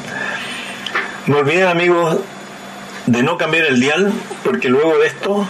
No 1.26 1.38
olviden 1.38 1.66
amigos 1.66 2.20
de 3.06 3.24
no 3.24 3.36
cambiar 3.36 3.64
el 3.64 3.80
dial, 3.80 4.12
porque 4.44 4.68
luego 4.68 4.96
de 4.98 5.08
esto 5.08 5.44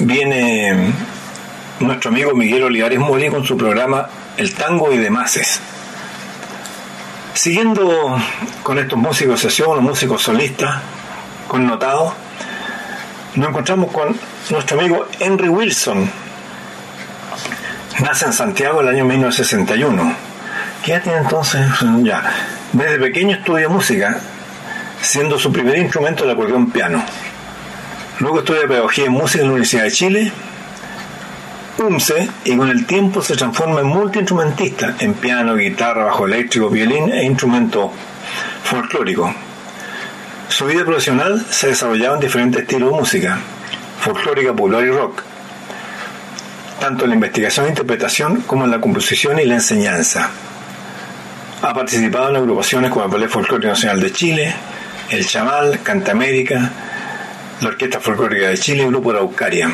viene 0.00 0.92
nuestro 1.78 2.10
amigo 2.10 2.34
Miguel 2.34 2.64
Olivares 2.64 2.98
Mori 2.98 3.28
con 3.28 3.44
su 3.44 3.56
programa 3.56 4.08
El 4.36 4.52
Tango 4.54 4.90
y 4.90 4.96
Demases. 4.96 5.60
Siguiendo 7.34 8.20
con 8.64 8.80
estos 8.80 8.98
músicos 8.98 9.40
de 9.40 9.50
sesión 9.50 9.78
o 9.78 9.80
músicos 9.80 10.22
solistas 10.22 10.82
connotados, 11.46 12.12
nos 13.36 13.50
encontramos 13.50 13.92
con 13.92 14.16
nuestro 14.50 14.80
amigo 14.80 15.06
Henry 15.20 15.48
Wilson. 15.48 16.10
Nace 18.00 18.24
en 18.24 18.32
Santiago 18.32 18.80
el 18.80 18.88
año 18.88 19.04
1961. 19.04 20.29
¿Qué 20.84 20.92
ya 20.92 21.02
tiene 21.02 21.18
entonces? 21.18 21.60
Ya. 22.02 22.22
Desde 22.72 22.98
pequeño 22.98 23.36
estudia 23.36 23.68
música, 23.68 24.18
siendo 25.02 25.38
su 25.38 25.52
primer 25.52 25.76
instrumento 25.76 26.24
el 26.24 26.30
acordeón 26.30 26.70
piano. 26.70 27.02
Luego 28.18 28.38
estudia 28.38 28.66
pedagogía 28.66 29.04
en 29.06 29.12
música 29.12 29.42
en 29.42 29.48
la 29.48 29.52
Universidad 29.52 29.84
de 29.84 29.90
Chile, 29.92 30.32
UMCE, 31.78 32.28
y 32.44 32.56
con 32.56 32.68
el 32.68 32.86
tiempo 32.86 33.20
se 33.20 33.36
transforma 33.36 33.80
en 33.80 33.86
multiinstrumentista 33.88 34.96
en 35.00 35.14
piano, 35.14 35.54
guitarra, 35.54 36.04
bajo 36.04 36.26
eléctrico, 36.26 36.70
violín 36.70 37.12
e 37.12 37.24
instrumento 37.24 37.92
folclórico. 38.64 39.34
Su 40.48 40.66
vida 40.66 40.84
profesional 40.84 41.44
se 41.50 41.68
desarrollaba 41.68 42.14
en 42.14 42.20
diferentes 42.20 42.62
estilos 42.62 42.90
de 42.90 42.98
música, 42.98 43.38
folclórica, 44.00 44.52
popular 44.52 44.84
y 44.84 44.90
rock, 44.90 45.22
tanto 46.80 47.04
en 47.04 47.10
la 47.10 47.16
investigación 47.16 47.66
e 47.66 47.70
interpretación 47.70 48.40
como 48.42 48.64
en 48.64 48.70
la 48.70 48.80
composición 48.80 49.38
y 49.38 49.44
la 49.44 49.54
enseñanza. 49.54 50.30
Ha 51.70 51.72
participado 51.72 52.30
en 52.30 52.34
agrupaciones 52.34 52.90
como 52.90 53.04
el 53.04 53.12
Ballet 53.12 53.28
Folclórico 53.28 53.68
Nacional 53.68 54.00
de 54.00 54.10
Chile, 54.10 54.52
el 55.08 55.24
Chamal, 55.24 55.80
Cantamérica, 55.84 56.68
la 57.60 57.68
Orquesta 57.68 58.00
Folclórica 58.00 58.48
de 58.48 58.58
Chile 58.58 58.78
y 58.78 58.86
el 58.86 58.88
Grupo 58.88 59.12
Araucaria. 59.12 59.70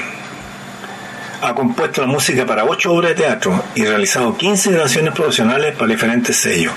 Ha 1.41 1.55
compuesto 1.55 2.03
la 2.03 2.07
música 2.07 2.45
para 2.45 2.67
ocho 2.67 2.93
obras 2.93 3.13
de 3.13 3.23
teatro 3.23 3.65
y 3.75 3.87
realizado 3.87 4.37
15 4.37 4.73
grabaciones 4.73 5.15
profesionales 5.15 5.75
para 5.75 5.91
diferentes 5.91 6.37
sellos. 6.37 6.75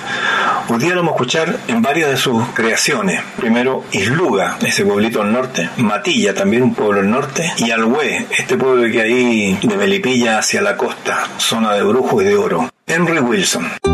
Hoy 0.69 0.79
día 0.79 0.91
lo 0.91 1.01
vamos 1.01 1.11
a 1.11 1.15
escuchar 1.15 1.57
en 1.67 1.81
varias 1.81 2.11
de 2.11 2.15
sus 2.15 2.47
creaciones. 2.53 3.21
Primero 3.35 3.83
Isluga, 3.91 4.57
ese 4.61 4.85
pueblito 4.85 5.21
al 5.21 5.33
norte, 5.33 5.69
Matilla, 5.79 6.33
también 6.33 6.63
un 6.63 6.73
pueblo 6.73 7.01
al 7.01 7.09
norte, 7.09 7.51
y 7.57 7.71
Alhué, 7.71 8.25
este 8.37 8.55
pueblo 8.55 8.89
que 8.89 9.01
hay 9.01 9.59
de 9.61 9.75
Melipilla 9.75 10.39
hacia 10.39 10.61
la 10.61 10.77
costa, 10.77 11.27
zona 11.37 11.73
de 11.73 11.83
brujo 11.83 12.21
y 12.21 12.23
de 12.23 12.37
oro. 12.37 12.69
Henry 12.87 13.19
Wilson. 13.19 13.88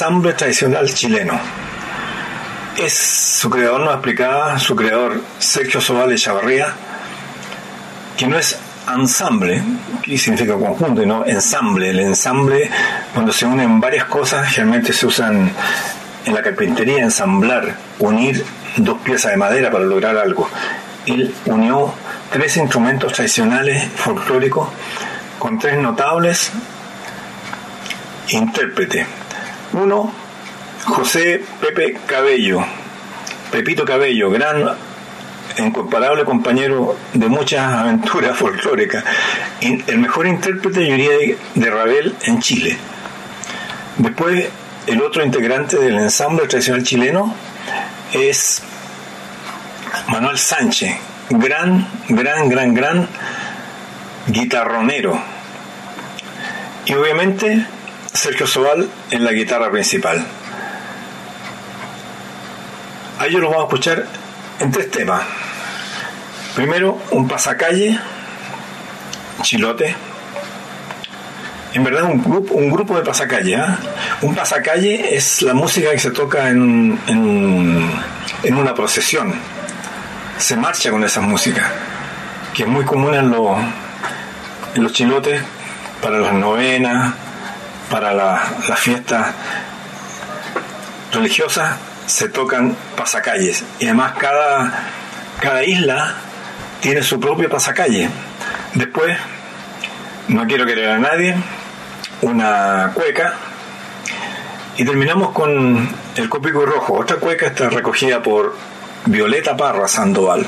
Ensamble 0.00 0.32
tradicional 0.32 0.88
chileno. 0.94 1.38
Es 2.78 2.94
su 2.94 3.50
creador, 3.50 3.82
nos 3.82 3.92
explicaba, 3.92 4.58
su 4.58 4.74
creador 4.74 5.20
Sergio 5.38 5.78
Sobal 5.78 6.16
Chavarría, 6.16 6.68
que 8.16 8.26
no 8.26 8.38
es 8.38 8.58
ensamble, 8.90 9.62
que 10.02 10.16
significa 10.16 10.54
conjunto, 10.54 11.02
y 11.02 11.06
no 11.06 11.26
ensamble. 11.26 11.90
El 11.90 12.00
ensamble, 12.00 12.70
cuando 13.12 13.30
se 13.30 13.44
unen 13.44 13.78
varias 13.78 14.06
cosas, 14.06 14.48
generalmente 14.48 14.94
se 14.94 15.06
usan 15.06 15.52
en 16.24 16.34
la 16.34 16.40
carpintería, 16.40 17.02
ensamblar, 17.02 17.76
unir 17.98 18.42
dos 18.78 19.00
piezas 19.00 19.32
de 19.32 19.36
madera 19.36 19.70
para 19.70 19.84
lograr 19.84 20.16
algo. 20.16 20.48
Él 21.04 21.34
unió 21.44 21.92
tres 22.32 22.56
instrumentos 22.56 23.12
tradicionales 23.12 23.86
folclóricos 23.96 24.66
con 25.38 25.58
tres 25.58 25.76
notables 25.76 26.50
intérpretes. 28.28 29.19
Uno, 29.72 30.12
José 30.84 31.42
Pepe 31.60 31.98
Cabello, 32.06 32.64
Pepito 33.52 33.84
Cabello, 33.84 34.30
gran 34.30 34.76
incomparable 35.58 36.24
compañero 36.24 36.96
de 37.12 37.28
muchas 37.28 37.72
aventuras 37.72 38.36
folclóricas, 38.38 39.04
el 39.60 39.98
mejor 39.98 40.26
intérprete, 40.26 40.86
yo 40.86 40.94
diría, 40.94 41.36
de 41.54 41.70
Ravel 41.70 42.14
en 42.22 42.40
Chile. 42.40 42.76
Después, 43.98 44.48
el 44.86 45.02
otro 45.02 45.24
integrante 45.24 45.76
del 45.76 45.98
ensamble 45.98 46.46
tradicional 46.46 46.82
chileno 46.82 47.34
es 48.12 48.62
Manuel 50.08 50.38
Sánchez, 50.38 50.96
gran, 51.28 51.86
gran, 52.08 52.48
gran, 52.48 52.74
gran 52.74 53.08
guitarronero. 54.26 55.20
Y 56.86 56.94
obviamente 56.94 57.66
Sergio 58.12 58.46
Sobal 58.46 58.88
en 59.10 59.24
la 59.24 59.32
guitarra 59.32 59.70
principal. 59.70 60.24
A 63.18 63.26
ellos 63.26 63.40
los 63.40 63.50
vamos 63.50 63.64
a 63.64 63.68
escuchar 63.68 64.06
en 64.58 64.70
tres 64.70 64.90
temas. 64.90 65.22
Primero, 66.54 66.98
un 67.12 67.28
pasacalle, 67.28 67.98
chilote. 69.42 69.94
En 71.72 71.84
verdad, 71.84 72.04
un 72.04 72.22
grupo, 72.22 72.54
un 72.54 72.70
grupo 72.70 72.96
de 72.96 73.02
pasacalle. 73.02 73.54
¿eh? 73.54 73.64
Un 74.22 74.34
pasacalle 74.34 75.14
es 75.14 75.42
la 75.42 75.54
música 75.54 75.90
que 75.92 75.98
se 75.98 76.10
toca 76.10 76.50
en, 76.50 76.98
en, 77.06 77.90
en 78.42 78.56
una 78.56 78.74
procesión. 78.74 79.34
Se 80.36 80.56
marcha 80.56 80.90
con 80.90 81.04
esa 81.04 81.20
música, 81.20 81.70
que 82.54 82.64
es 82.64 82.68
muy 82.68 82.84
común 82.84 83.14
en 83.14 83.30
los, 83.30 83.56
en 84.74 84.82
los 84.82 84.92
chilotes 84.92 85.40
para 86.02 86.18
las 86.18 86.32
novenas, 86.32 87.14
para 87.90 88.14
las 88.14 88.68
la 88.68 88.76
fiestas 88.76 89.34
religiosas 91.12 91.76
se 92.06 92.28
tocan 92.28 92.76
pasacalles 92.96 93.64
y 93.78 93.86
además 93.86 94.14
cada, 94.18 94.72
cada 95.40 95.64
isla 95.64 96.14
tiene 96.80 97.02
su 97.02 97.20
propio 97.20 97.48
pasacalle. 97.48 98.08
Después, 98.74 99.16
no 100.28 100.46
quiero 100.46 100.64
querer 100.66 100.90
a 100.90 100.98
nadie, 100.98 101.36
una 102.22 102.92
cueca 102.94 103.34
y 104.76 104.84
terminamos 104.84 105.30
con 105.32 105.88
el 106.16 106.28
cópico 106.28 106.64
rojo. 106.64 106.94
Otra 106.94 107.16
cueca 107.16 107.46
está 107.46 107.68
recogida 107.68 108.22
por 108.22 108.56
Violeta 109.06 109.56
Parra 109.56 109.88
Sandoval. 109.88 110.46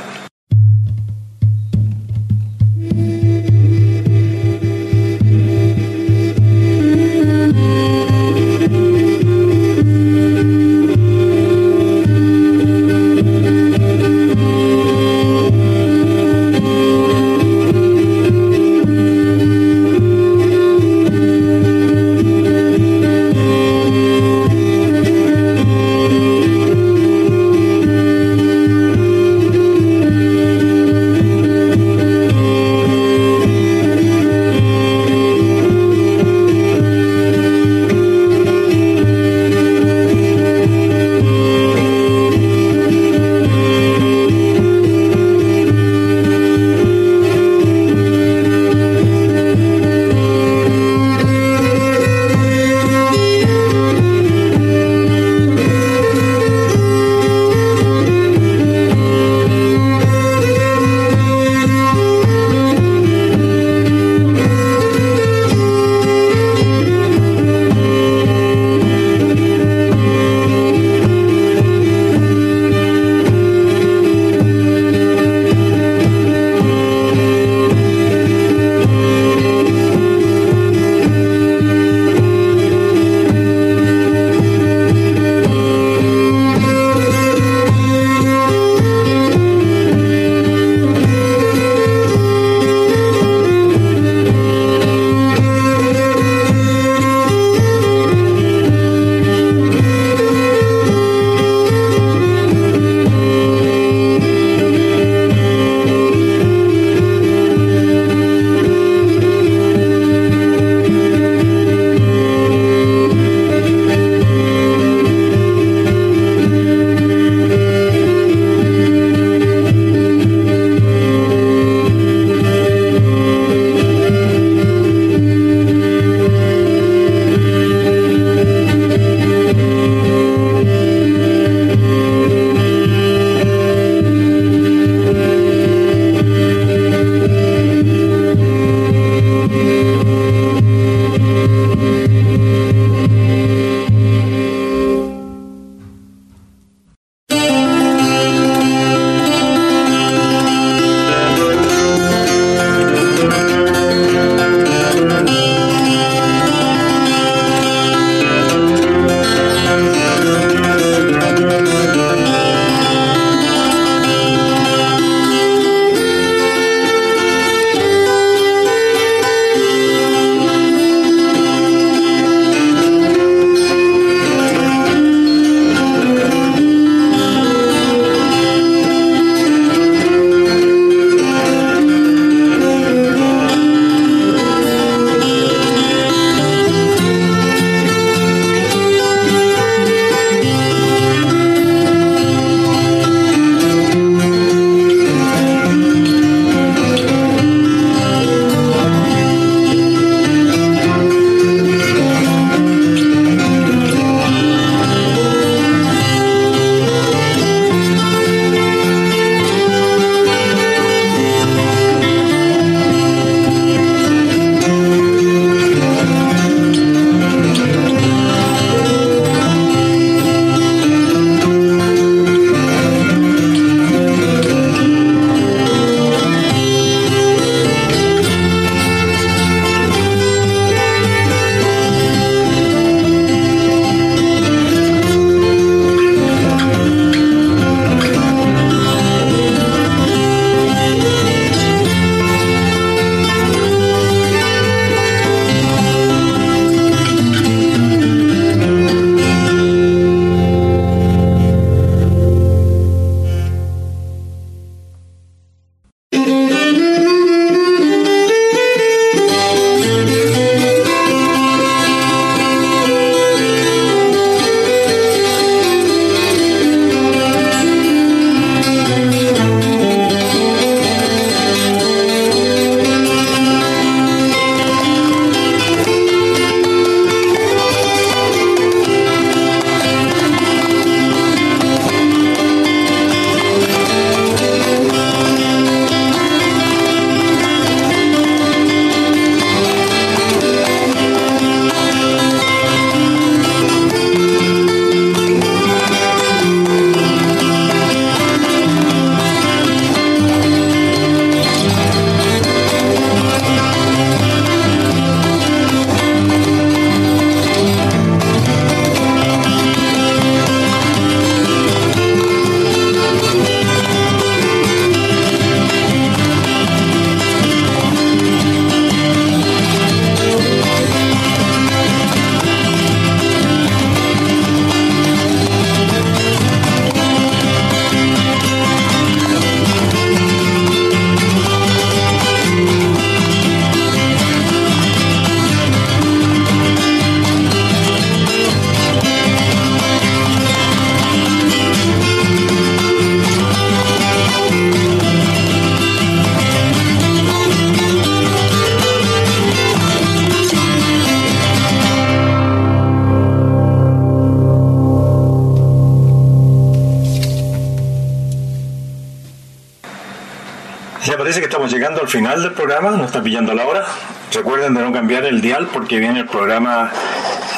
Final 362.12 362.42
del 362.42 362.52
programa, 362.52 362.90
nos 362.90 363.06
está 363.06 363.22
pillando 363.22 363.54
la 363.54 363.64
hora. 363.66 363.86
Recuerden 364.34 364.74
de 364.74 364.82
no 364.82 364.92
cambiar 364.92 365.24
el 365.24 365.40
dial 365.40 365.70
porque 365.72 365.98
viene 365.98 366.20
el 366.20 366.26
programa 366.26 366.92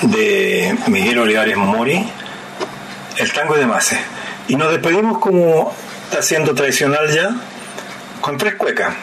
de 0.02 0.78
Miguel 0.86 1.18
Olivares 1.18 1.56
Mori, 1.56 2.08
El 3.16 3.32
Tango 3.32 3.56
de 3.56 3.66
Mase. 3.66 3.98
Y 4.46 4.54
nos 4.54 4.70
despedimos 4.70 5.18
como 5.18 5.74
está 6.04 6.22
siendo 6.22 6.54
tradicional 6.54 7.12
ya, 7.12 7.34
con 8.20 8.38
tres 8.38 8.54
cuecas. 8.54 8.94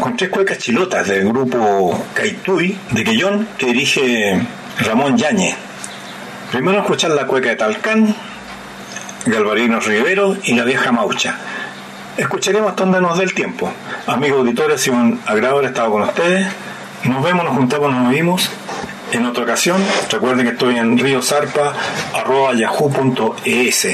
Con 0.00 0.16
tres 0.16 0.30
cuecas 0.30 0.58
chilotas 0.58 1.06
del 1.06 1.28
grupo 1.28 2.04
Caituy 2.12 2.76
de 2.90 3.04
Quellón 3.04 3.46
que 3.56 3.66
dirige 3.66 4.44
Ramón 4.80 5.16
Yañez. 5.16 5.54
Primero 6.50 6.80
escuchar 6.80 7.12
la 7.12 7.28
cueca 7.28 7.50
de 7.50 7.56
Talcán, 7.56 8.12
Galvarino 9.26 9.78
Rivero 9.78 10.36
y 10.42 10.54
la 10.54 10.64
vieja 10.64 10.90
Maucha. 10.90 11.38
Escucharemos 12.16 12.76
donde 12.76 13.00
nos 13.00 13.18
dé 13.18 13.24
el 13.24 13.34
tiempo. 13.34 13.68
Amigos 14.06 14.38
auditores, 14.40 14.80
sido 14.80 14.96
un 14.96 15.20
agrado 15.26 15.56
haber 15.56 15.70
estado 15.70 15.90
con 15.90 16.02
ustedes. 16.02 16.46
Nos 17.04 17.22
vemos, 17.22 17.44
nos 17.44 17.56
juntamos, 17.56 17.92
nos 17.92 18.10
vimos 18.10 18.50
en 19.12 19.26
otra 19.26 19.44
ocasión. 19.44 19.80
Recuerden 20.10 20.46
que 20.46 20.52
estoy 20.52 20.76
en 20.76 20.98
riosarpa.yahoo.es. 20.98 23.86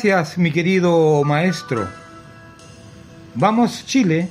Gracias, 0.00 0.38
mi 0.38 0.52
querido 0.52 1.24
maestro. 1.24 1.88
Vamos 3.34 3.84
Chile, 3.84 4.28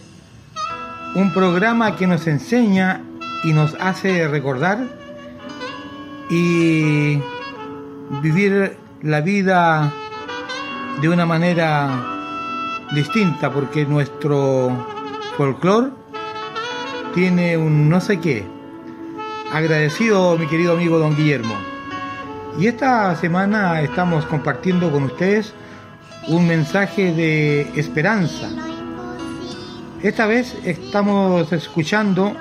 un 1.13 1.33
programa 1.33 1.97
que 1.97 2.07
nos 2.07 2.25
enseña 2.25 3.01
y 3.43 3.51
nos 3.51 3.75
hace 3.77 4.29
recordar 4.29 4.87
y 6.29 7.19
vivir 8.21 8.77
la 9.01 9.19
vida 9.19 9.91
de 11.01 11.09
una 11.09 11.25
manera 11.25 12.85
distinta 12.93 13.51
porque 13.51 13.85
nuestro 13.85 14.71
folclore 15.35 15.89
tiene 17.13 17.57
un 17.57 17.89
no 17.89 17.99
sé 17.99 18.21
qué. 18.21 18.45
Agradecido 19.51 20.37
mi 20.37 20.47
querido 20.47 20.75
amigo 20.75 20.97
don 20.97 21.13
Guillermo. 21.13 21.66
Y 22.57 22.65
esta 22.65 23.15
semana 23.15 23.81
estamos 23.81 24.25
compartiendo 24.25 24.91
con 24.91 25.03
ustedes 25.03 25.53
un 26.27 26.47
mensaje 26.47 27.13
de 27.13 27.61
esperanza. 27.79 28.49
Esta 30.01 30.25
vez 30.25 30.57
estamos 30.63 31.53
escuchando 31.53 32.35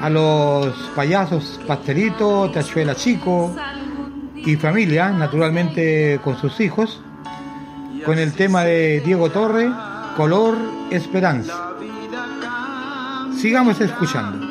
a 0.00 0.08
los 0.08 0.72
payasos 0.94 1.60
Pastelito, 1.66 2.48
Tachuela 2.50 2.94
Chico 2.94 3.54
y 4.36 4.54
familia, 4.54 5.10
naturalmente 5.10 6.20
con 6.22 6.38
sus 6.38 6.60
hijos, 6.60 7.00
con 8.06 8.18
el 8.18 8.32
tema 8.34 8.62
de 8.62 9.00
Diego 9.00 9.30
Torre, 9.30 9.68
Color 10.16 10.56
Esperanza. 10.92 11.72
Sigamos 13.36 13.80
escuchando. 13.80 14.49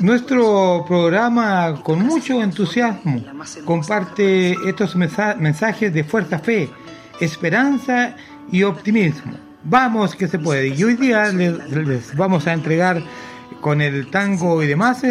Nuestro 0.00 0.84
programa 0.86 1.80
con 1.82 2.00
mucho 2.00 2.42
entusiasmo 2.42 3.22
comparte 3.64 4.52
estos 4.68 4.94
mensajes 4.94 5.92
de 5.92 6.04
fuerza, 6.04 6.38
fe, 6.38 6.70
esperanza 7.20 8.14
y 8.52 8.62
optimismo. 8.62 9.34
Vamos 9.64 10.14
que 10.14 10.28
se 10.28 10.38
puede. 10.38 10.68
Y 10.68 10.84
hoy 10.84 10.94
día 10.94 11.32
les, 11.32 12.14
vamos 12.16 12.46
a 12.46 12.52
entregar 12.52 13.02
con 13.60 13.80
el 13.80 14.10
tango 14.10 14.62
y 14.62 14.66
demás 14.66 15.02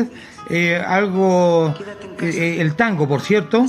eh, 0.50 0.82
algo, 0.86 1.74
eh, 2.22 2.58
el 2.60 2.76
tango 2.76 3.08
por 3.08 3.22
cierto, 3.22 3.66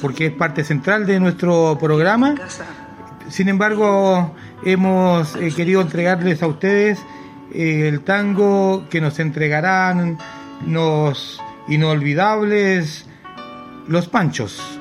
porque 0.00 0.26
es 0.26 0.32
parte 0.32 0.62
central 0.62 1.06
de 1.06 1.18
nuestro 1.18 1.76
programa. 1.80 2.36
Sin 3.28 3.48
embargo, 3.48 4.34
hemos 4.64 5.34
eh, 5.36 5.52
querido 5.54 5.80
entregarles 5.80 6.42
a 6.42 6.46
ustedes 6.46 6.98
el 7.54 8.00
tango 8.00 8.86
que 8.88 9.00
nos 9.00 9.18
entregarán 9.18 10.18
los 10.66 11.40
inolvidables 11.68 13.06
Los 13.88 14.08
Panchos. 14.08 14.79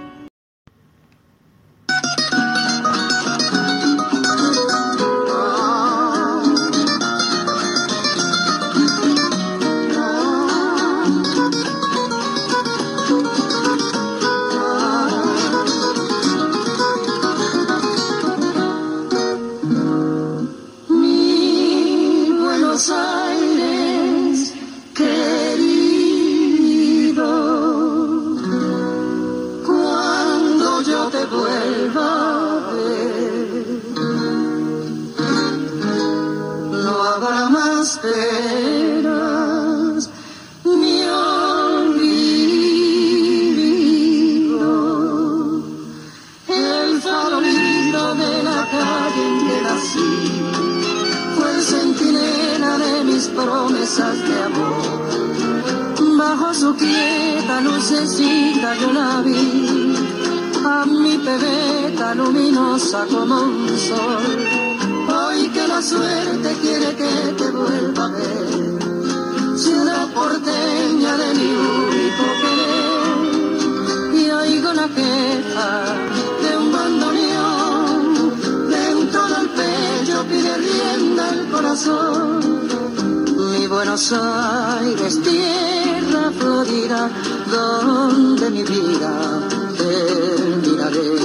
Buenos 83.79 84.11
Aires, 84.11 85.21
tierra 85.23 86.31
florida, 86.37 87.09
donde 87.49 88.49
mi 88.49 88.61
vida 88.63 89.09
terminaré. 89.77 91.15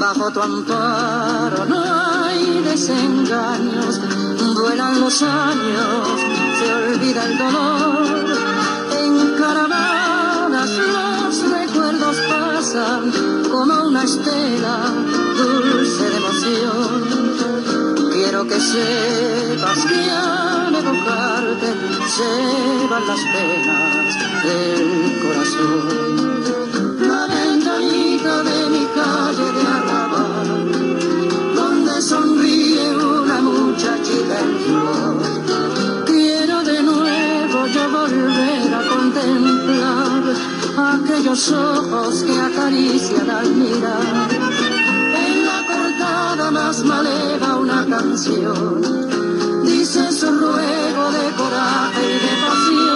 Bajo 0.00 0.32
tu 0.32 0.42
amparo 0.42 1.66
no 1.66 1.84
hay 1.84 2.60
desengaños, 2.64 4.00
duelan 4.56 5.00
los 5.00 5.22
años, 5.22 6.20
se 6.58 6.74
olvida 6.74 7.24
el 7.24 7.38
dolor. 7.38 8.26
En 9.00 9.36
caravanas 9.38 10.70
los 10.96 11.48
recuerdos 11.48 12.16
pasan 12.28 13.12
como 13.48 13.84
una 13.84 14.02
estela 14.02 14.78
dulce 15.38 16.10
de 16.10 16.16
emoción. 16.16 18.10
Quiero 18.10 18.44
que 18.48 18.58
sepas 18.58 19.78
que 19.86 20.10
educarte 20.80 21.68
se 22.14 22.88
van 22.88 23.06
las 23.06 23.20
penas 23.32 24.10
del 24.44 25.20
corazón. 25.22 26.40
La 27.08 27.26
ventanita 27.26 28.42
de 28.48 28.58
mi 28.74 28.84
calle 28.96 29.46
de 29.56 29.62
Arrabal, 29.76 30.50
donde 31.54 32.02
sonríe 32.02 32.96
una 32.96 33.40
muchachita 33.40 34.36
en 34.44 34.52
flor. 34.64 36.04
Quiero 36.06 36.62
de 36.64 36.82
nuevo 36.82 37.66
yo 37.74 37.84
volver 37.90 38.74
a 38.74 38.82
contemplar 38.94 40.22
aquellos 40.94 41.52
ojos 41.52 42.22
que 42.22 42.40
acarician 42.40 43.30
al 43.30 43.50
mirar. 43.50 44.28
En 45.26 45.46
la 45.46 45.60
cortada 45.66 46.50
más 46.50 46.84
maleva 46.84 47.56
una 47.56 47.86
canción 47.86 49.19
incenso, 49.90 50.30
ruego 50.30 51.10
de 51.10 51.34
coraje 51.34 52.00
y 52.00 52.12
de 52.12 52.46
paciencia. 52.46 52.89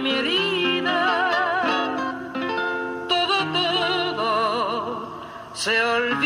Mi 0.00 0.10
herida, 0.12 0.98
todo, 3.08 3.36
todo 3.52 5.08
se 5.52 5.82
olvida. 5.82 6.19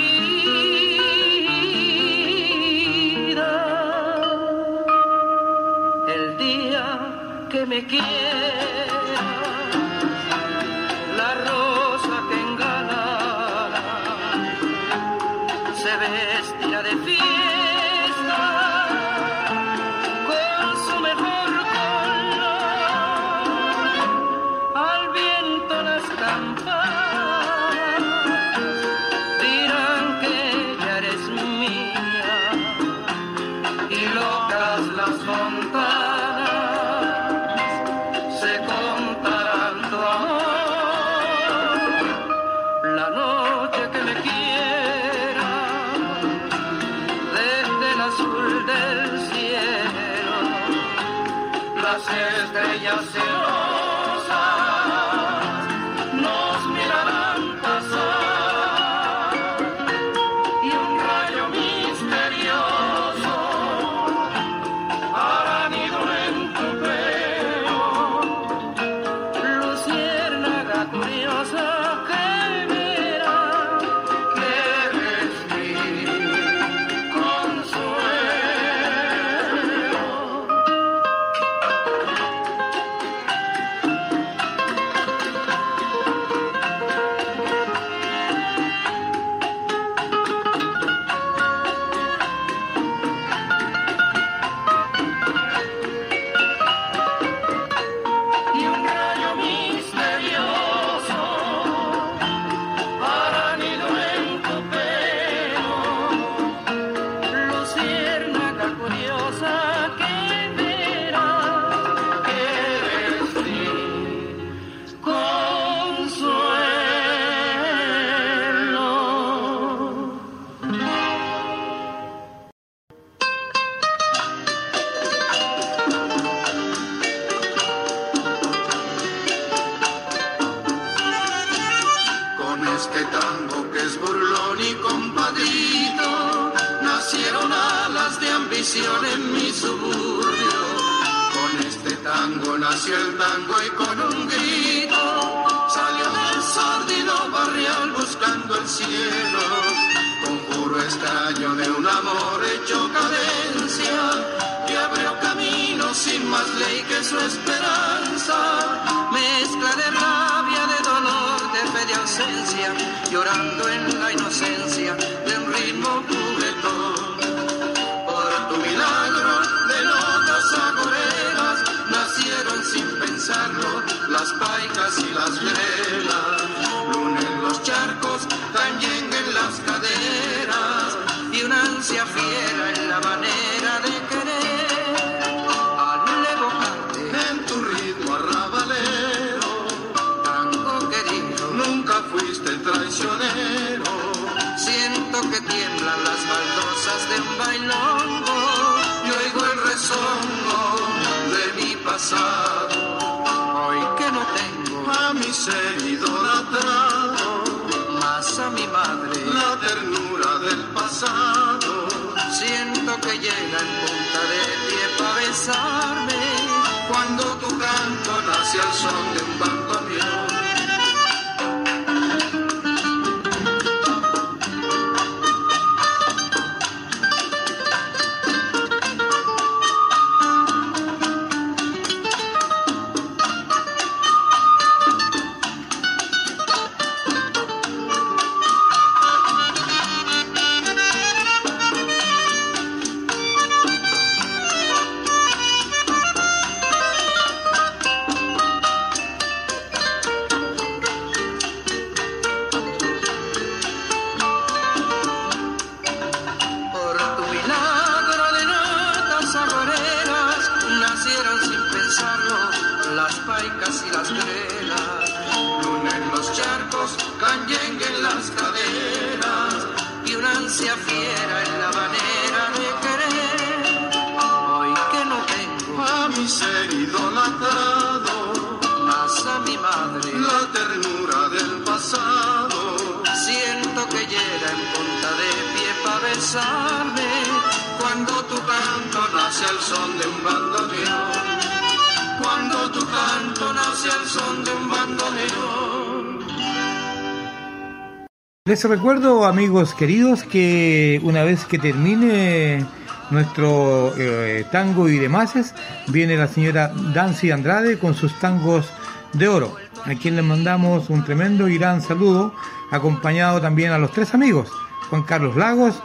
Recuerdo, 298.68 299.26
amigos 299.26 299.74
queridos, 299.74 300.22
que 300.22 300.98
una 301.02 301.22
vez 301.22 301.44
que 301.44 301.58
termine 301.58 302.64
nuestro 303.10 303.92
eh, 303.98 304.46
tango 304.50 304.88
y 304.88 304.98
demás, 304.98 305.54
viene 305.88 306.16
la 306.16 306.28
señora 306.28 306.72
Dancy 306.94 307.30
Andrade 307.30 307.78
con 307.78 307.94
sus 307.94 308.18
tangos 308.20 308.70
de 309.12 309.28
oro, 309.28 309.54
a 309.84 309.94
quien 309.96 310.16
le 310.16 310.22
mandamos 310.22 310.88
un 310.88 311.04
tremendo 311.04 311.46
y 311.46 311.58
gran 311.58 311.82
saludo, 311.82 312.34
acompañado 312.70 313.38
también 313.38 313.70
a 313.70 313.78
los 313.78 313.92
tres 313.92 314.14
amigos, 314.14 314.48
Juan 314.88 315.02
Carlos 315.02 315.36
Lagos, 315.36 315.82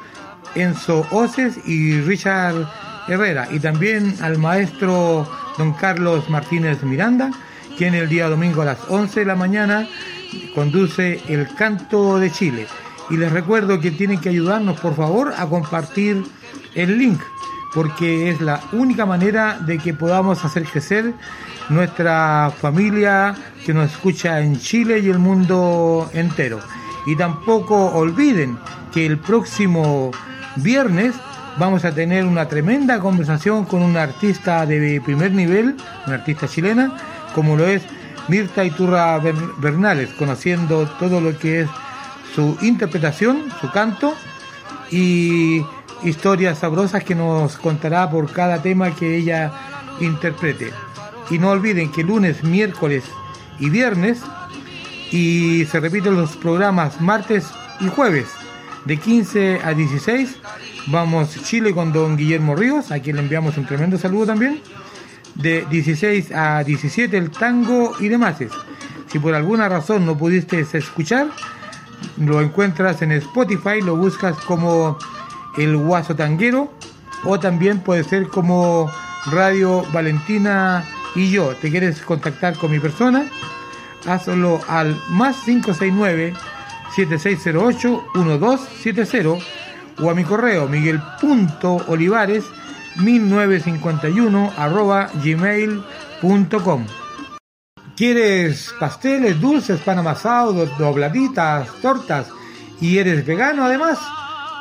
Enzo 0.56 1.06
Oces 1.12 1.60
y 1.66 2.00
Richard 2.00 2.66
Herrera, 3.10 3.50
y 3.52 3.60
también 3.60 4.16
al 4.22 4.38
maestro 4.38 5.30
don 5.58 5.74
Carlos 5.74 6.30
Martínez 6.30 6.82
Miranda, 6.84 7.30
quien 7.78 7.94
el 7.94 8.08
día 8.08 8.30
domingo 8.30 8.62
a 8.62 8.66
las 8.66 8.80
11 8.88 9.20
de 9.20 9.26
la 9.26 9.36
mañana 9.36 9.88
conduce 10.54 11.22
el 11.28 11.48
Canto 11.56 12.20
de 12.20 12.32
Chile. 12.32 12.68
Y 13.10 13.18
les 13.18 13.32
recuerdo 13.32 13.80
que 13.80 13.92
tienen 13.92 14.20
que 14.20 14.30
ayudarnos, 14.30 14.80
por 14.80 14.96
favor, 14.96 15.34
a 15.36 15.48
compartir 15.48 16.24
el 16.76 16.98
link, 16.98 17.20
porque 17.74 18.30
es 18.30 18.42
la 18.42 18.62
única 18.72 19.06
manera 19.06 19.60
de 19.60 19.78
que 19.78 19.94
podamos 19.94 20.44
hacer 20.46 20.64
crecer 20.64 21.14
nuestra 21.70 22.52
familia 22.60 23.36
que 23.66 23.74
nos 23.74 23.92
escucha 23.92 24.42
en 24.42 24.60
Chile 24.60 25.00
y 25.00 25.10
el 25.10 25.20
mundo 25.20 26.10
entero. 26.14 26.60
Y 27.06 27.16
tampoco 27.16 27.88
olviden 27.88 28.58
que 28.92 29.06
el 29.06 29.18
próximo 29.18 30.12
viernes 30.58 31.16
vamos 31.58 31.86
a 31.86 31.94
tener 31.94 32.26
una 32.26 32.48
tremenda 32.48 33.00
conversación 33.00 33.66
con 33.66 33.82
una 33.82 34.04
artista 34.04 34.66
de 34.66 35.02
primer 35.04 35.32
nivel, 35.32 35.76
una 36.06 36.16
artista 36.16 36.48
chilena, 36.48 36.96
como 37.34 37.56
lo 37.56 37.68
es 37.68 37.84
Mirta 38.28 38.64
Iturra 38.64 39.20
Bernales, 39.58 40.10
conociendo 40.14 40.88
todo 41.00 41.22
lo 41.22 41.38
que 41.38 41.62
es 41.62 41.70
su 42.36 42.58
interpretación, 42.62 43.46
su 43.60 43.72
canto 43.72 44.14
y 44.92 45.64
historias 46.04 46.60
sabrosas 46.60 47.04
que 47.04 47.16
nos 47.16 47.58
contará 47.58 48.10
por 48.10 48.32
cada 48.32 48.62
tema 48.62 48.96
que 48.96 49.18
ella 49.18 49.52
interprete. 50.00 50.72
Y 51.30 51.38
no 51.38 51.50
olviden 51.50 51.92
que 51.92 52.04
lunes, 52.04 52.44
miércoles 52.44 53.04
y 53.60 53.70
viernes 53.70 54.22
y 55.12 55.66
se 55.66 55.80
repiten 55.80 56.16
los 56.16 56.36
programas 56.38 57.02
martes 57.02 57.48
y 57.80 57.88
jueves 57.88 58.28
de 58.86 58.98
15 58.98 59.62
a 59.64 59.74
16 59.74 60.38
vamos 60.88 61.36
Chile 61.44 61.74
con 61.74 61.92
don 61.92 62.16
Guillermo 62.16 62.56
Ríos, 62.56 62.92
a 62.92 63.00
quien 63.00 63.18
le 63.18 63.22
enviamos 63.24 63.58
un 63.58 63.66
tremendo 63.66 63.98
saludo 63.98 64.28
también 64.28 64.62
de 65.42 65.66
16 65.70 66.32
a 66.34 66.64
17 66.64 67.18
el 67.18 67.32
tango 67.32 67.96
y 68.00 68.10
demás. 68.10 68.38
Si 69.12 69.20
por 69.20 69.34
alguna 69.34 69.70
razón 69.70 70.06
no 70.06 70.18
pudiste 70.18 70.60
escuchar, 70.60 71.28
lo 72.18 72.42
encuentras 72.42 73.02
en 73.02 73.14
Spotify, 73.14 73.82
lo 73.82 73.96
buscas 73.96 74.38
como 74.40 74.98
El 75.58 75.78
Guaso 75.78 76.16
Tanguero 76.16 76.72
o 77.24 77.40
también 77.40 77.80
puede 77.80 78.04
ser 78.04 78.28
como 78.28 78.92
Radio 79.32 79.86
Valentina 79.94 80.84
y 81.16 81.32
yo. 81.32 81.56
¿Te 81.62 81.72
quieres 81.72 82.02
contactar 82.02 82.56
con 82.58 82.72
mi 82.72 82.80
persona? 82.80 83.26
Hazlo 84.06 84.62
al 84.68 85.02
más 85.10 85.38
569 85.46 86.34
7608 86.96 88.06
1270 88.16 89.46
o 90.02 90.10
a 90.10 90.14
mi 90.14 90.24
correo 90.24 90.68
miguel.olivares 90.68 92.46
1951 92.98 94.54
arroba 94.58 95.10
gmail.com. 95.24 96.86
¿Quieres 97.96 98.74
pasteles, 98.80 99.40
dulces, 99.42 99.80
pan 99.82 100.00
amasado, 100.00 100.66
dobladitas, 100.78 101.70
tortas 101.82 102.28
y 102.80 102.98
eres 102.98 103.26
vegano 103.26 103.66
además? 103.66 104.00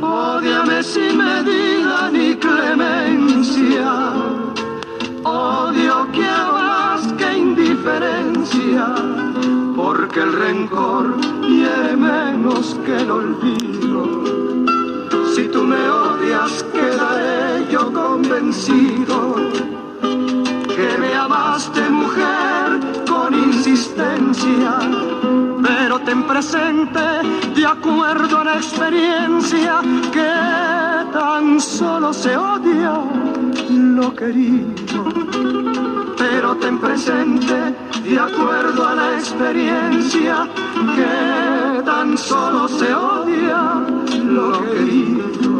Ódiame 0.00 0.82
sin 0.82 1.18
medida 1.18 2.10
ni 2.10 2.34
clemencia. 2.36 4.12
Odio 5.22 6.10
que 6.12 6.32
más 6.52 7.12
que 7.18 7.38
indiferencia, 7.38 8.86
porque 9.76 10.20
el 10.20 10.32
rencor 10.32 11.20
hiere 11.42 11.96
menos 11.96 12.74
que 12.86 12.96
el 12.96 13.10
olvido. 13.10 14.24
Si 15.34 15.48
tú 15.48 15.62
me 15.62 15.90
odias, 15.90 16.64
quedaré 16.72 17.70
yo 17.70 17.92
convencido 17.92 19.36
que 20.00 20.98
me 20.98 21.14
amaste 21.14 21.82
mujer 21.90 22.80
con 23.06 23.34
insistencia 23.34 24.78
pero 25.62 25.98
ten 26.00 26.22
presente, 26.24 27.00
de 27.54 27.66
acuerdo 27.66 28.38
a 28.38 28.44
la 28.44 28.54
experiencia, 28.56 29.80
que 30.12 31.10
tan 31.12 31.60
solo 31.60 32.12
se 32.12 32.36
odia 32.36 33.00
lo 33.68 34.14
querido. 34.14 35.04
Pero 36.16 36.56
ten 36.56 36.78
presente, 36.78 37.74
de 38.04 38.18
acuerdo 38.18 38.86
a 38.86 38.94
la 38.94 39.14
experiencia, 39.14 40.48
que 40.96 41.82
tan 41.84 42.16
solo 42.16 42.68
se 42.68 42.94
odia 42.94 43.86
lo 44.24 44.62
querido. 44.62 45.59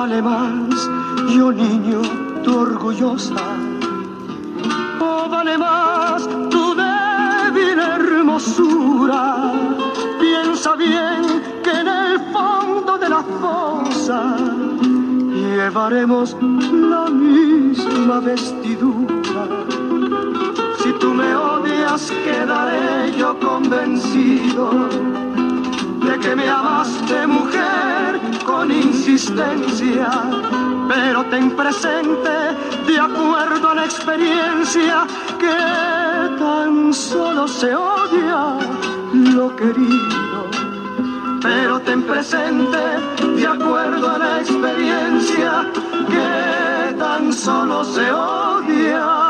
Vale 0.00 0.22
más 0.22 0.88
orgullosa. 2.46 3.44
O 4.98 5.28
vale 5.28 5.58
más 5.58 6.26
tu 6.52 6.64
débil 6.74 7.78
hermosura. 7.78 9.52
Piensa 10.18 10.74
bien 10.76 11.22
que 11.62 11.72
en 11.82 11.88
el 11.88 12.18
fondo 12.32 12.96
de 12.96 13.08
la 13.10 13.22
fosa 13.42 14.20
llevaremos 15.34 16.34
la 16.92 17.04
misma 17.10 18.20
vestidura. 18.20 19.42
Si 20.80 20.90
tú 21.00 21.08
me 21.12 21.30
odias, 21.34 22.10
quedaré 22.24 23.12
yo 23.18 23.38
convencido 23.38 24.64
de 26.06 26.18
que 26.22 26.34
me 26.36 26.48
amaste 26.48 27.26
mujer 27.26 27.99
con 28.38 28.70
insistencia, 28.70 30.08
pero 30.88 31.24
ten 31.24 31.50
presente, 31.50 32.30
de 32.86 32.98
acuerdo 32.98 33.70
a 33.70 33.74
la 33.74 33.84
experiencia, 33.84 35.06
que 35.38 36.38
tan 36.38 36.92
solo 36.92 37.46
se 37.48 37.74
odia 37.74 38.56
lo 39.12 39.54
querido. 39.56 40.50
Pero 41.42 41.80
ten 41.80 42.02
presente, 42.02 42.78
de 43.36 43.46
acuerdo 43.46 44.10
a 44.10 44.18
la 44.18 44.40
experiencia, 44.40 45.66
que 46.08 46.94
tan 46.96 47.32
solo 47.32 47.84
se 47.84 48.12
odia. 48.12 49.29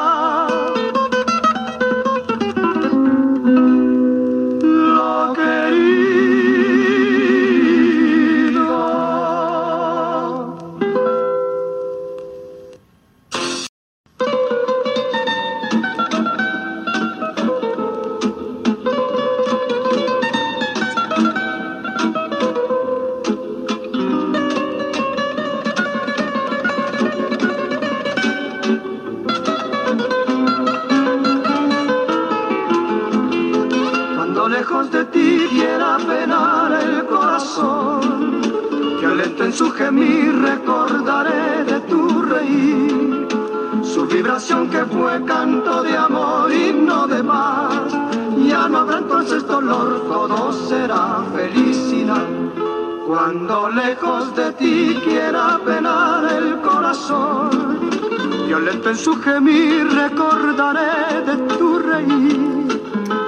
En 58.91 58.97
su 58.97 59.15
gemir 59.23 59.87
recordaré 59.93 61.23
de 61.25 61.37
tu 61.57 61.79
reír, 61.79 62.83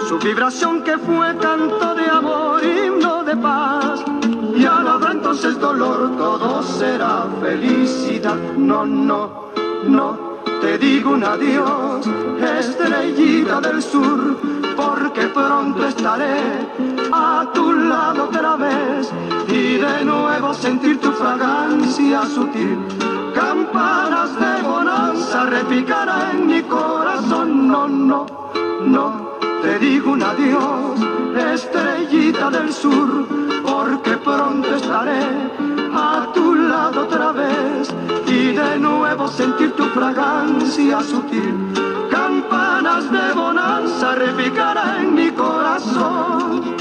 su 0.09 0.19
vibración 0.19 0.83
que 0.83 0.99
fue 0.99 1.37
canto 1.37 1.95
de 1.95 2.05
amor, 2.11 2.61
himno 2.65 3.23
de 3.23 3.37
paz. 3.37 4.05
Ya 4.57 4.81
no 4.81 4.91
habrá 4.91 5.13
entonces 5.13 5.61
dolor, 5.61 6.17
todo 6.17 6.65
será 6.65 7.29
felicidad. 7.41 8.35
No, 8.57 8.85
no, 8.85 9.53
no, 9.87 10.19
te 10.61 10.79
digo 10.79 11.13
un 11.13 11.23
adiós, 11.23 12.09
estrellita 12.59 13.61
del 13.61 13.81
sur, 13.81 14.37
porque 14.75 15.29
pronto 15.29 15.87
estaré 15.87 16.41
a 17.13 17.47
tu 17.55 17.73
lado 17.73 18.25
otra 18.25 18.57
vez 18.57 19.13
y 19.47 19.77
de 19.77 20.05
nuevo 20.05 20.55
sentir 20.55 20.99
tu 21.01 21.13
fragancia 21.13 22.23
sutil 22.27 23.12
campanas 23.63 24.35
de 24.41 24.63
bonanza 24.63 25.45
repicarán 25.45 26.31
en 26.31 26.47
mi 26.47 26.63
corazón. 26.63 27.69
No, 27.69 27.89
no, 27.89 28.27
no, 28.85 29.39
te 29.63 29.79
digo 29.79 30.13
un 30.13 30.23
adiós, 30.23 30.99
estrellita 31.55 32.51
del 32.51 32.73
sur, 32.73 33.27
porque 33.63 34.17
pronto 34.17 34.75
estaré 34.75 35.23
a 35.95 36.27
tu 36.35 36.55
lado 36.55 37.03
otra 37.03 37.33
vez 37.33 37.95
y 38.27 38.53
de 38.53 38.79
nuevo 38.79 39.29
sentir 39.29 39.73
tu 39.73 39.85
fragancia 39.85 41.01
sutil. 41.03 41.73
Campanas 42.11 43.11
de 43.11 43.33
bonanza 43.35 44.15
repicarán 44.15 45.05
en 45.05 45.15
mi 45.15 45.31
corazón. 45.31 46.77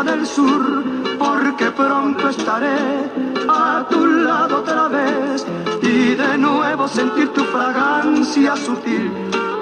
Del 0.00 0.26
sur, 0.26 0.82
porque 1.18 1.70
pronto 1.70 2.30
estaré 2.30 3.10
a 3.46 3.84
tu 3.90 4.06
lado 4.06 4.60
otra 4.60 4.88
vez 4.88 5.46
y 5.82 6.14
de 6.14 6.38
nuevo 6.38 6.88
sentir 6.88 7.28
tu 7.34 7.44
fragancia 7.44 8.56
sutil. 8.56 9.12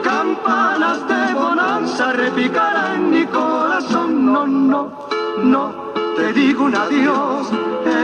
Campanas 0.04 1.06
de 1.08 1.34
bonanza 1.34 2.12
repicarán 2.12 2.94
en 2.94 3.10
mi 3.10 3.26
corazón, 3.26 4.32
no, 4.32 4.46
no, 4.46 5.08
no, 5.42 5.72
te 6.16 6.32
digo 6.32 6.64
un 6.64 6.76
adiós, 6.76 7.48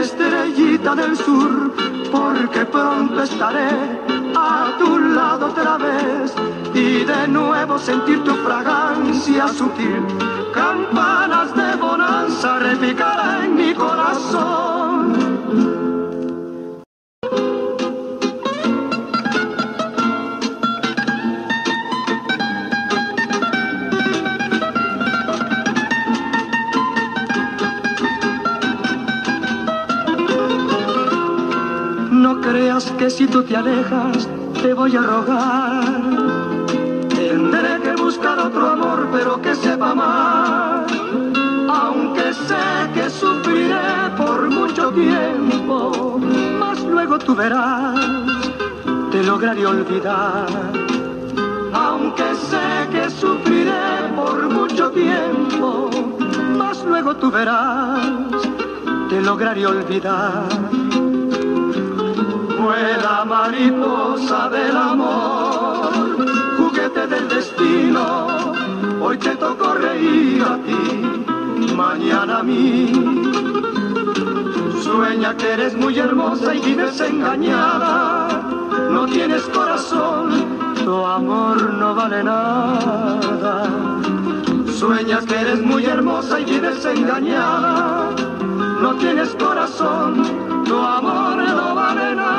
estrellita 0.01 0.95
del 0.95 1.15
sur, 1.15 1.73
porque 2.11 2.65
pronto 2.65 3.23
estaré 3.23 3.69
a 4.35 4.75
tu 4.77 4.99
lado 4.99 5.47
otra 5.47 5.77
vez 5.77 6.35
y 6.77 7.03
de 7.03 7.27
nuevo 7.27 7.79
sentir 7.79 8.23
tu 8.23 8.33
fragancia 8.35 9.47
sutil 9.47 10.03
campanas 10.53 11.55
de 11.55 11.75
bonanza 11.75 12.59
repicarán 12.59 13.45
en 13.45 13.55
mi 13.55 13.73
corazón. 13.73 15.13
No 32.11 32.41
creas 32.41 32.91
que 32.99 33.09
si 33.09 33.25
tú 33.27 33.43
te 33.43 33.55
alejas 33.55 34.27
te 34.61 34.73
voy 34.73 34.95
a 34.95 35.01
rogar 35.01 36.06
otro 38.47 38.69
amor, 38.69 39.07
pero 39.11 39.41
que 39.41 39.53
sepa 39.55 39.93
más. 39.93 40.91
Aunque 41.69 42.33
sé 42.33 42.65
que 42.93 43.09
sufriré 43.09 44.09
por 44.15 44.49
mucho 44.49 44.89
tiempo, 44.91 46.19
más 46.59 46.81
luego 46.83 47.19
tú 47.19 47.35
verás, 47.35 47.99
te 49.11 49.21
lograré 49.23 49.65
olvidar. 49.65 50.47
Aunque 51.73 52.35
sé 52.49 52.67
que 52.91 53.09
sufriré 53.09 53.85
por 54.15 54.49
mucho 54.49 54.91
tiempo, 54.91 55.89
más 56.57 56.83
luego 56.85 57.15
tú 57.17 57.29
verás, 57.29 57.99
te 59.09 59.21
lograré 59.21 59.67
olvidar. 59.67 60.47
Vuela 62.61 63.25
mariposa 63.25 64.49
del 64.49 64.75
amor 64.75 65.67
del 67.05 67.27
destino. 67.29 68.26
Hoy 68.99 69.17
te 69.17 69.35
tocó 69.35 69.73
reír 69.75 70.43
a 70.43 70.57
ti, 70.57 71.73
mañana 71.75 72.39
a 72.39 72.43
mí. 72.43 72.91
Sueña 74.81 75.35
que 75.35 75.53
eres 75.53 75.75
muy 75.75 75.97
hermosa 75.99 76.55
y 76.55 76.59
vives 76.61 76.99
engañada. 76.99 78.27
No 78.91 79.05
tienes 79.05 79.43
corazón, 79.43 80.29
tu 80.83 81.05
amor 81.05 81.73
no 81.73 81.93
vale 81.93 82.23
nada. 82.23 83.67
Sueñas 84.77 85.25
que 85.25 85.35
eres 85.35 85.61
muy 85.61 85.85
hermosa 85.85 86.39
y 86.39 86.45
vives 86.45 86.83
engañada. 86.85 88.09
No 88.81 88.95
tienes 88.95 89.29
corazón, 89.35 90.23
tu 90.65 90.75
amor 90.75 91.37
no 91.37 91.75
vale 91.75 92.15
nada. 92.15 92.36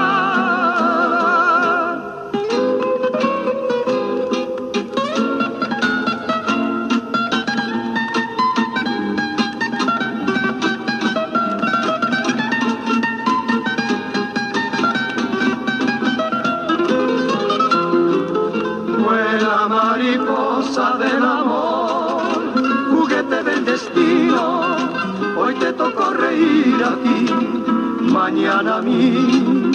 Reír 26.38 26.84
a 26.84 26.94
ti, 27.02 27.26
mañana 28.00 28.78
a 28.78 28.82
mí. 28.82 29.72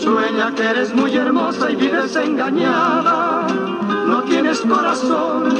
Sueña 0.00 0.54
que 0.54 0.62
eres 0.62 0.94
muy 0.94 1.14
hermosa 1.16 1.70
y 1.70 1.76
vives 1.76 2.16
engañada, 2.16 3.46
no 4.06 4.22
tienes 4.22 4.60
corazón, 4.60 5.54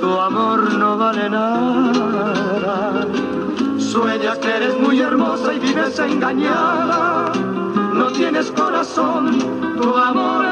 tu 0.00 0.10
amor 0.18 0.74
no 0.74 0.96
vale 0.98 1.28
nada. 1.30 3.06
Sueña 3.78 4.36
que 4.40 4.50
eres 4.56 4.78
muy 4.80 5.00
hermosa 5.00 5.52
y 5.52 5.58
vives 5.60 5.98
engañada, 5.98 7.32
no 7.92 8.06
tienes 8.12 8.50
corazón, 8.50 9.38
tu 9.80 9.96
amor 9.96 10.43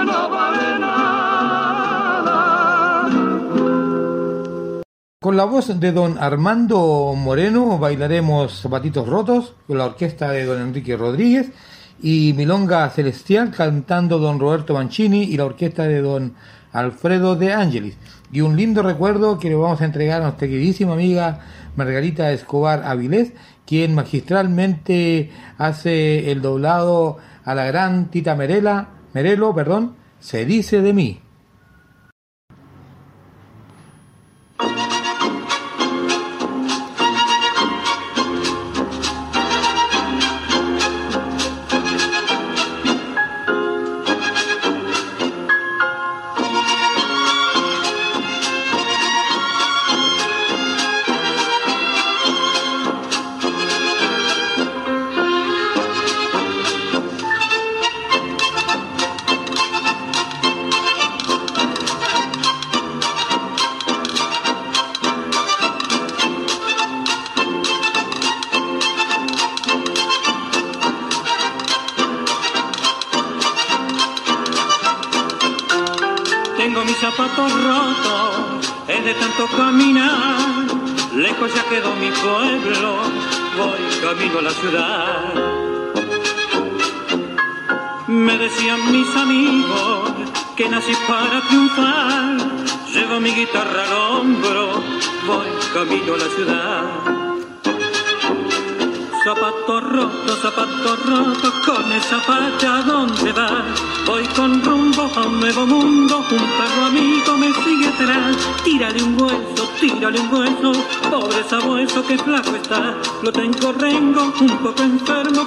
Con 5.23 5.37
la 5.37 5.45
voz 5.45 5.79
de 5.79 5.93
don 5.93 6.19
Armando 6.19 7.15
Moreno 7.17 7.79
bailaremos 7.79 8.61
Zapatitos 8.61 9.07
Rotos 9.07 9.55
con 9.69 9.79
la 9.79 9.85
orquesta 9.85 10.33
de 10.33 10.45
don 10.45 10.61
Enrique 10.61 10.97
Rodríguez 10.97 11.53
y 12.03 12.35
Milonga 12.37 12.91
Celestial 12.91 13.53
cantando 13.53 14.19
don 14.19 14.41
Roberto 14.41 14.75
Mancini 14.75 15.23
y 15.23 15.37
la 15.37 15.45
orquesta 15.45 15.85
de 15.85 16.03
don 16.03 16.35
Alfredo 16.73 17.37
de 17.37 17.53
Angelis. 17.53 17.97
Y 18.33 18.41
un 18.41 18.57
lindo 18.57 18.83
recuerdo 18.83 19.39
que 19.39 19.49
le 19.49 19.55
vamos 19.55 19.81
a 19.81 19.85
entregar 19.85 20.23
a 20.23 20.25
nuestra 20.25 20.49
queridísima 20.49 20.95
amiga 20.95 21.39
Margarita 21.77 22.33
Escobar 22.33 22.83
Avilés, 22.85 23.33
quien 23.65 23.95
magistralmente 23.95 25.31
hace 25.57 26.33
el 26.33 26.43
doblado 26.43 27.19
a 27.45 27.55
la 27.55 27.67
gran 27.67 28.11
Tita 28.11 28.35
Merela, 28.35 28.89
Merelo, 29.15 29.55
perdón, 29.55 29.95
se 30.19 30.45
dice 30.45 30.83
de 30.83 30.93
mí. 30.93 31.21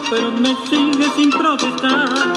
Pero 0.09 0.31
me 0.31 0.55
sigue 0.67 1.09
sin 1.15 1.29
protestar. 1.29 2.34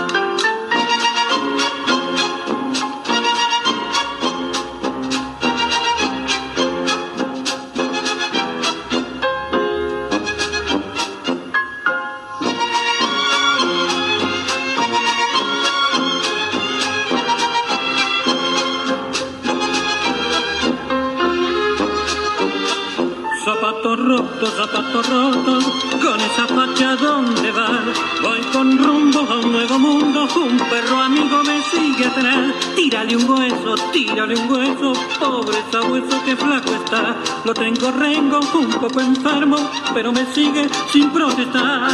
Tengo 38.28 38.58
un 38.58 38.72
poco 38.72 39.00
enfermo, 39.00 39.56
pero 39.94 40.12
me 40.12 40.26
sigue 40.26 40.68
sin 40.92 41.10
protestar. 41.10 41.90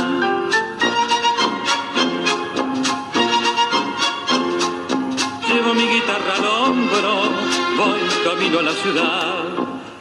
Llevo 5.48 5.74
mi 5.74 5.82
guitarra 5.82 6.34
al 6.38 6.44
hombro, 6.44 7.12
voy 7.76 8.00
camino 8.24 8.58
a 8.58 8.62
la 8.62 8.72
ciudad, 8.72 9.44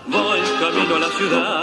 voy 0.07 0.39
camino 0.59 0.95
a 0.95 0.99
la 0.99 1.09
ciudad. 1.09 1.62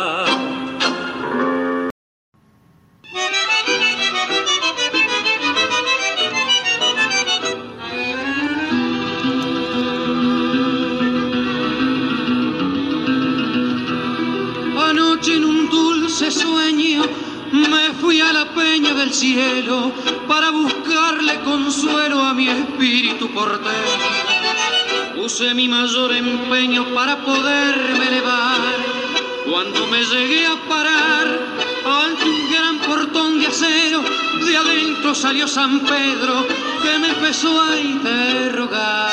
San 35.51 35.81
Pedro 35.81 36.47
que 36.81 36.99
me 37.01 37.09
empezó 37.09 37.61
a 37.61 37.77
interrogar. 37.77 39.11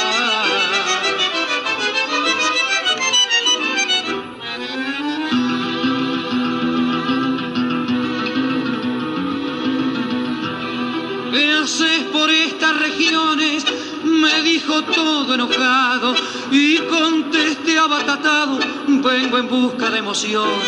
por 12.13 12.29
estas 12.29 12.79
regiones? 12.79 13.65
Me 14.03 14.41
dijo 14.43 14.83
todo 14.83 15.33
enojado 15.33 16.15
y 16.51 16.77
contesté 16.77 17.77
abatatado, 17.77 18.57
vengo 18.87 19.37
en 19.37 19.49
busca 19.49 19.89
de 19.89 19.97
emociones. 19.97 20.63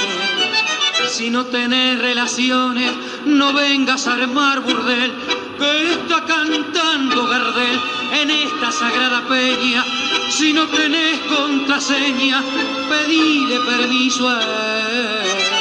Si 1.09 1.29
no 1.29 1.45
tenés 1.45 1.99
relaciones, 1.99 2.91
no 3.25 3.53
vengas 3.53 4.07
a 4.07 4.13
armar 4.13 4.59
burdel, 4.61 5.13
que 5.59 5.91
está 5.91 6.23
cantando 6.25 7.27
Gardel 7.27 7.79
en 8.21 8.31
esta 8.31 8.71
sagrada 8.71 9.27
peña. 9.27 9.83
Si 10.29 10.53
no 10.53 10.67
tenés 10.67 11.19
contraseña, 11.19 12.43
pedile 12.89 13.59
permiso 13.59 14.27
a 14.29 14.39
él. 14.41 15.59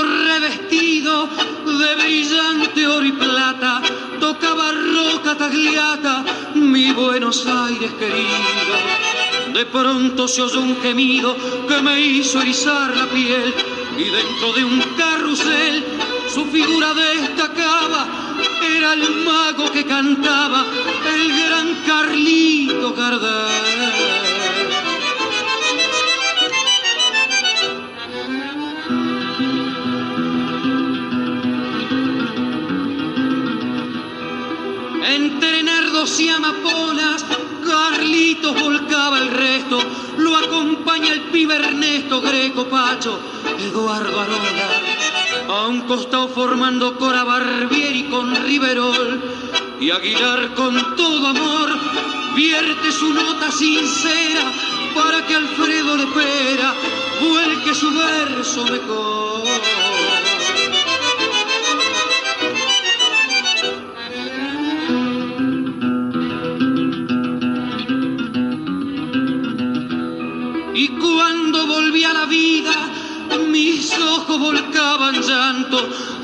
revestido 0.00 1.28
de 1.80 1.94
brillante 1.96 2.86
oro 2.86 3.04
y 3.04 3.12
plata, 3.12 3.82
tocaba 4.20 4.72
roca 4.72 5.36
tagliata, 5.36 6.24
mi 6.54 6.92
Buenos 6.92 7.46
Aires 7.46 7.90
querido. 7.98 9.52
De 9.52 9.66
pronto 9.66 10.28
se 10.28 10.42
oyó 10.42 10.60
un 10.60 10.80
gemido 10.80 11.36
que 11.68 11.80
me 11.82 12.00
hizo 12.00 12.40
erizar 12.40 12.96
la 12.96 13.06
piel 13.06 13.54
y 13.98 14.04
dentro 14.04 14.52
de 14.54 14.64
un 14.64 14.80
carrusel 14.96 15.84
su 16.32 16.46
figura 16.46 16.94
destacaba 16.94 18.06
era 18.76 18.94
el 18.94 19.10
mago 19.24 19.70
que 19.70 19.84
cantaba, 19.84 20.64
el 21.14 21.28
gran 21.28 21.74
Carlito 21.86 22.94
Gardel. 22.94 24.01
Nerdos 36.02 36.20
y 36.20 37.64
Carlitos 37.64 38.60
volcaba 38.60 39.18
el 39.18 39.28
resto, 39.28 39.78
lo 40.18 40.36
acompaña 40.36 41.12
el 41.12 41.20
pibe 41.30 41.54
Ernesto 41.54 42.20
Greco 42.20 42.64
Pacho, 42.64 43.20
Eduardo 43.60 44.18
Arola, 44.20 44.68
a 45.48 45.68
un 45.68 45.82
costado 45.82 46.26
formando 46.26 46.96
Cora 46.98 47.22
Barbieri 47.22 48.04
con 48.10 48.34
Riverol, 48.34 49.22
y 49.78 49.90
Aguilar 49.92 50.54
con 50.54 50.96
todo 50.96 51.28
amor 51.28 51.70
vierte 52.34 52.90
su 52.90 53.14
nota 53.14 53.52
sincera 53.52 54.42
para 54.96 55.24
que 55.24 55.36
Alfredo 55.36 55.98
de 55.98 56.06
Pera 56.06 56.74
vuelque 57.20 57.74
su 57.76 57.92
verso 57.94 58.64
mejor. 58.64 59.21
Volcaban 74.38 75.20
llanto 75.20 75.76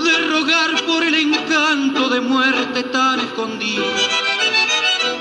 de 0.04 0.18
rogar 0.28 0.84
por 0.86 1.02
el 1.02 1.14
encanto 1.14 2.08
de 2.08 2.20
muerte 2.20 2.84
tan 2.84 3.18
escondida. 3.20 3.82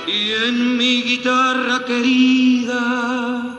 Y 0.07 0.31
en 0.31 0.77
mi 0.77 1.01
guitarra 1.03 1.83
querida 1.85 3.57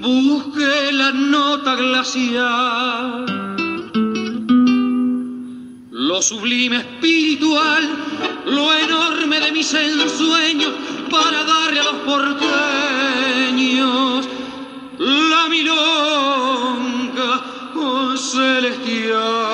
busqué 0.00 0.92
la 0.92 1.12
nota 1.12 1.76
glacial, 1.76 3.26
lo 5.90 6.22
sublime 6.22 6.78
espiritual, 6.78 7.88
lo 8.46 8.74
enorme 8.74 9.40
de 9.40 9.52
mis 9.52 9.72
ensueños 9.74 10.72
para 11.10 11.44
darle 11.44 11.80
a 11.80 11.84
los 11.84 11.94
porteños 12.04 14.15
la 15.16 15.48
milonga 15.48 17.30
oh, 17.74 18.16
celestial. 18.16 19.45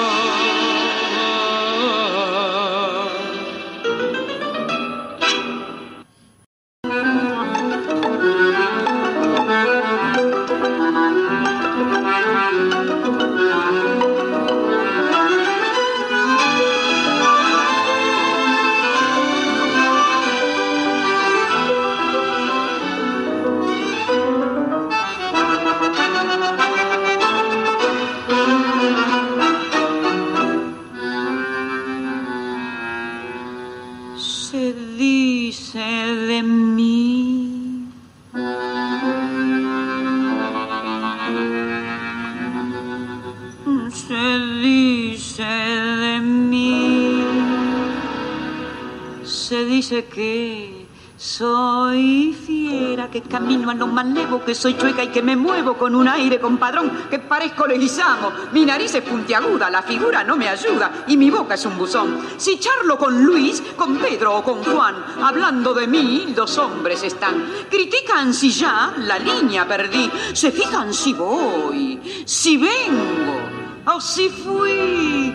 Lo 53.62 53.86
malevo, 53.86 54.44
que 54.44 54.54
soy 54.54 54.76
chueca 54.76 55.04
y 55.04 55.08
que 55.08 55.22
me 55.22 55.36
muevo 55.36 55.74
con 55.74 55.94
un 55.94 56.08
aire 56.08 56.40
compadrón, 56.40 57.06
que 57.08 57.18
parezco 57.18 57.66
leguizamo. 57.66 58.32
Mi 58.52 58.64
nariz 58.64 58.94
es 58.94 59.02
puntiaguda, 59.02 59.70
la 59.70 59.82
figura 59.82 60.24
no 60.24 60.36
me 60.36 60.48
ayuda 60.48 61.04
y 61.06 61.16
mi 61.16 61.30
boca 61.30 61.54
es 61.54 61.64
un 61.64 61.78
buzón. 61.78 62.18
Si 62.36 62.58
charlo 62.58 62.98
con 62.98 63.24
Luis, 63.24 63.62
con 63.76 63.96
Pedro 63.96 64.36
o 64.36 64.42
con 64.42 64.62
Juan, 64.64 64.96
hablando 65.22 65.72
de 65.74 65.86
mí, 65.86 66.34
los 66.36 66.58
hombres 66.58 67.02
están. 67.02 67.46
Critican 67.70 68.34
si 68.34 68.50
ya 68.50 68.94
la 68.98 69.18
línea 69.18 69.66
perdí, 69.66 70.10
se 70.32 70.50
fijan 70.50 70.92
si 70.92 71.12
voy, 71.12 72.00
si 72.24 72.56
vengo. 72.56 73.52
O 73.84 74.00
si 74.00 74.28
fui, 74.28 75.34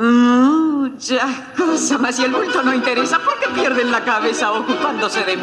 Muchas 0.00 1.28
cosas, 1.56 2.00
mas 2.00 2.14
si 2.14 2.22
el 2.22 2.30
bulto 2.30 2.62
no 2.62 2.72
interesa, 2.72 3.18
¿por 3.18 3.36
qué 3.40 3.48
pierden 3.48 3.90
la 3.90 4.04
cabeza 4.04 4.52
ocupándose 4.52 5.24
de 5.24 5.36
mí? 5.36 5.42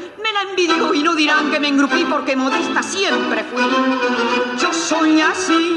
la 0.41 0.49
envidio 0.49 0.93
y 0.93 1.03
no 1.03 1.13
dirán 1.15 1.49
que 1.51 1.59
me 1.59 1.67
engrupí 1.69 2.05
porque 2.09 2.35
modesta 2.35 2.81
siempre 2.83 3.43
fui. 3.43 3.63
Yo 4.59 4.73
soy 4.73 5.21
así. 5.21 5.75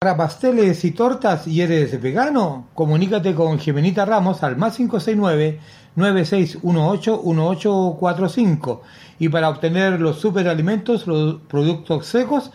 Para 0.00 0.16
pasteles 0.16 0.84
y 0.84 0.92
tortas 0.92 1.46
y 1.46 1.60
eres 1.60 2.00
vegano, 2.00 2.68
comunícate 2.74 3.34
con 3.34 3.58
Jimenita 3.58 4.04
Ramos 4.04 4.42
al 4.42 4.56
más 4.56 4.76
569 4.76 5.60
9618 5.94 7.22
1845 7.22 8.82
y 9.18 9.28
para 9.28 9.48
obtener 9.48 10.00
los 10.00 10.18
superalimentos, 10.18 11.06
los 11.06 11.36
productos 11.42 12.06
secos, 12.06 12.50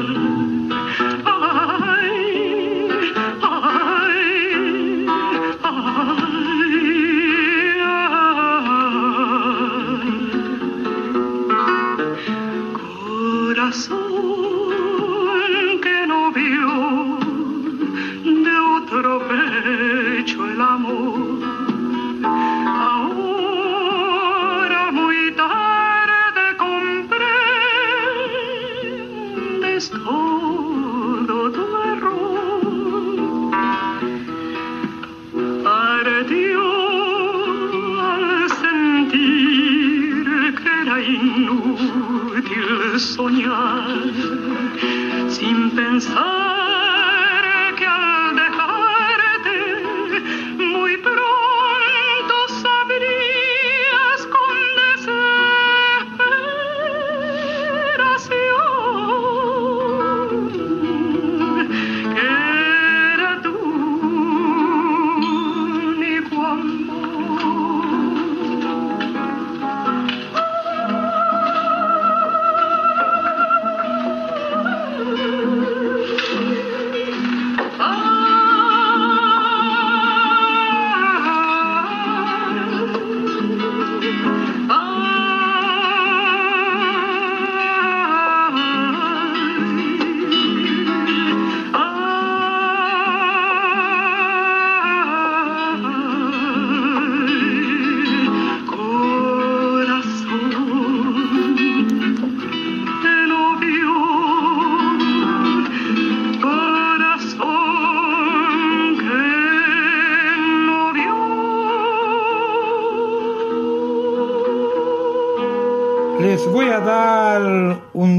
Soñar 43.13 44.11
sin 45.29 45.71
pensar 45.77 46.42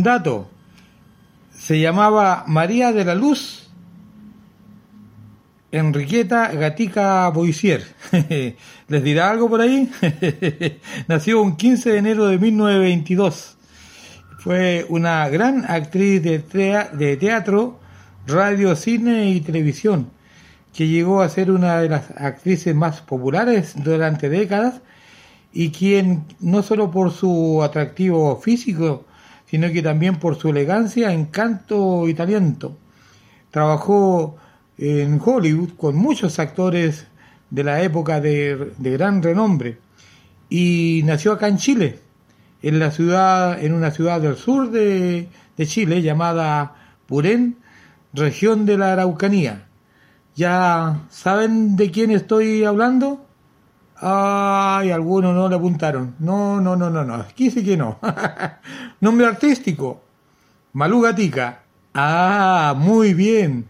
dato. 0.04 0.50
Se 1.52 1.80
llamaba 1.80 2.44
María 2.48 2.92
de 2.92 3.06
la 3.06 3.16
Luz 3.16 3.64
Enriqueta 5.72 6.52
Gatica 6.52 7.28
Boisier. 7.30 7.84
¿Les 8.88 9.04
dirá 9.04 9.32
algo 9.32 9.50
por 9.50 9.62
ahí? 9.62 9.90
Nació 11.08 11.42
un 11.42 11.56
15 11.56 11.94
de 11.94 11.98
enero 11.98 12.28
de 12.28 12.38
1922. 12.38 13.58
Fue 14.38 14.86
una 14.90 15.28
gran 15.30 15.66
actriz 15.68 16.22
de 16.22 17.18
teatro, 17.20 17.80
radio, 18.28 18.76
cine 18.76 19.32
y 19.32 19.42
televisión, 19.42 20.12
que 20.74 20.88
llegó 20.88 21.22
a 21.22 21.30
ser 21.30 21.50
una 21.50 21.80
de 21.80 21.90
las 21.90 22.12
actrices 22.12 22.76
más 22.76 23.02
populares 23.02 23.74
durante 23.76 24.30
décadas 24.30 24.82
y 25.54 25.72
quien 25.72 26.26
no 26.40 26.62
solo 26.62 26.92
por 26.92 27.12
su 27.12 27.64
atractivo 27.64 28.40
físico, 28.42 29.06
sino 29.54 29.72
que 29.72 29.84
también 29.84 30.16
por 30.16 30.36
su 30.36 30.50
elegancia, 30.50 31.14
encanto 31.14 32.10
y 32.10 32.16
talento. 32.16 32.76
Trabajó 33.52 34.36
en 34.80 35.22
Hollywood 35.24 35.74
con 35.78 35.96
muchos 35.96 36.40
actores 36.40 37.06
de 37.52 37.64
la 37.64 37.84
época 37.84 38.20
de, 38.20 38.74
gran 38.80 39.22
renombre 39.22 39.78
y 40.50 41.04
nació 41.06 41.34
acá 41.34 41.50
en 41.50 41.58
Chile, 41.58 42.00
en 42.64 42.80
la 42.80 42.90
ciudad, 42.90 43.64
en 43.64 43.76
una 43.76 43.92
ciudad 43.92 44.20
del 44.20 44.38
sur 44.38 44.72
de, 44.72 45.28
de 45.56 45.68
Chile 45.68 46.02
llamada 46.02 46.74
Purén, 47.06 47.58
región 48.12 48.66
de 48.66 48.80
la 48.80 48.94
Araucanía. 48.94 49.68
¿Ya 50.36 51.02
saben 51.12 51.76
de 51.76 51.92
quién 51.92 52.10
estoy 52.10 52.64
hablando? 52.64 53.23
Ay, 53.95 54.91
algunos 54.91 55.34
no 55.34 55.48
le 55.48 55.56
apuntaron. 55.56 56.15
No, 56.20 56.60
no, 56.60 56.76
no, 56.76 56.90
no, 56.90 57.03
no. 57.03 57.15
Aquí 57.15 57.52
sí 57.52 57.64
que 57.64 57.78
no. 57.78 57.99
Nombre 59.02 59.28
artístico. 59.28 60.02
Malú 60.74 61.02
Gatica. 61.02 61.64
Ah, 61.94 62.74
muy 62.78 63.14
bien. 63.14 63.65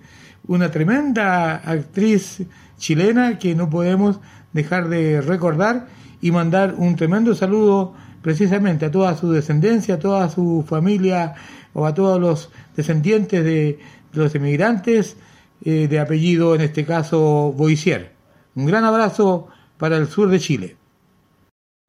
Una 0.48 0.72
tremenda 0.72 1.56
actriz 1.56 2.44
chilena 2.78 3.38
que 3.38 3.56
no 3.56 3.70
podemos 3.70 4.20
dejar 4.54 4.90
de 4.90 5.22
recordar 5.22 5.88
y 6.22 6.32
mandar 6.32 6.76
un 6.78 6.96
tremendo 6.96 7.36
saludo 7.36 7.94
precisamente 8.22 8.86
a 8.86 8.92
toda 8.92 9.16
su 9.16 9.32
descendencia, 9.32 9.96
a 9.96 10.00
toda 10.00 10.30
su 10.30 10.64
familia 10.68 11.36
o 11.74 11.86
a 11.86 11.94
todos 11.94 12.20
los 12.20 12.50
descendientes 12.76 13.44
de 13.44 13.80
los 14.14 14.34
emigrantes 14.36 15.18
eh, 15.66 15.88
de 15.88 16.00
apellido, 16.00 16.56
en 16.56 16.62
este 16.62 16.86
caso, 16.86 17.54
Boisier. 17.56 18.14
Un 18.56 18.66
gran 18.66 18.84
abrazo 18.84 19.48
para 19.84 19.98
el 19.98 20.08
sur 20.08 20.30
de 20.30 20.40
Chile. 20.40 20.78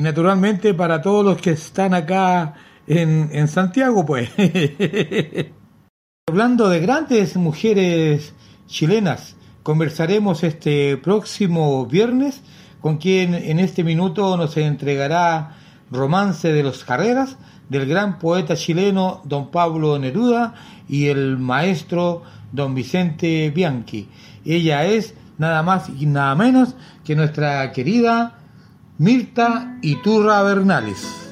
Y 0.01 0.03
naturalmente 0.03 0.75
para 0.75 1.01
todos 1.01 1.25
los 1.25 1.41
que 1.41 1.51
están 1.51 1.95
acá 1.95 2.55
en, 2.89 3.31
en 3.31 3.47
Santiago, 3.47 4.05
pues. 4.05 4.31
Hablando 6.29 6.69
de 6.69 6.81
grandes 6.81 7.37
mujeres 7.37 8.35
chilenas, 8.67 9.37
conversaremos 9.63 10.43
este 10.43 10.97
próximo 10.97 11.87
viernes 11.87 12.43
con 12.81 12.99
quien 12.99 13.33
en 13.33 13.61
este 13.61 13.85
minuto 13.85 14.37
nos 14.37 14.57
entregará 14.57 15.55
Romance 15.89 16.53
de 16.53 16.65
los 16.65 16.83
Carreras 16.83 17.37
del 17.69 17.87
gran 17.87 18.19
poeta 18.19 18.57
chileno 18.57 19.23
don 19.23 19.53
Pablo 19.53 20.01
Neruda 20.01 20.55
y 20.89 21.07
el 21.07 21.39
maestro 21.39 22.25
don 22.51 22.75
Vicente 22.75 23.51
Bianchi. 23.51 24.09
Ella 24.45 24.85
es 24.85 25.15
nada 25.39 25.63
más 25.63 25.89
y 25.89 26.07
nada 26.07 26.35
menos 26.35 26.75
que 27.05 27.17
nuestra 27.17 27.73
querida 27.73 28.35
Mirta 28.99 29.79
Iturra 29.83 30.43
Bernales. 30.43 31.24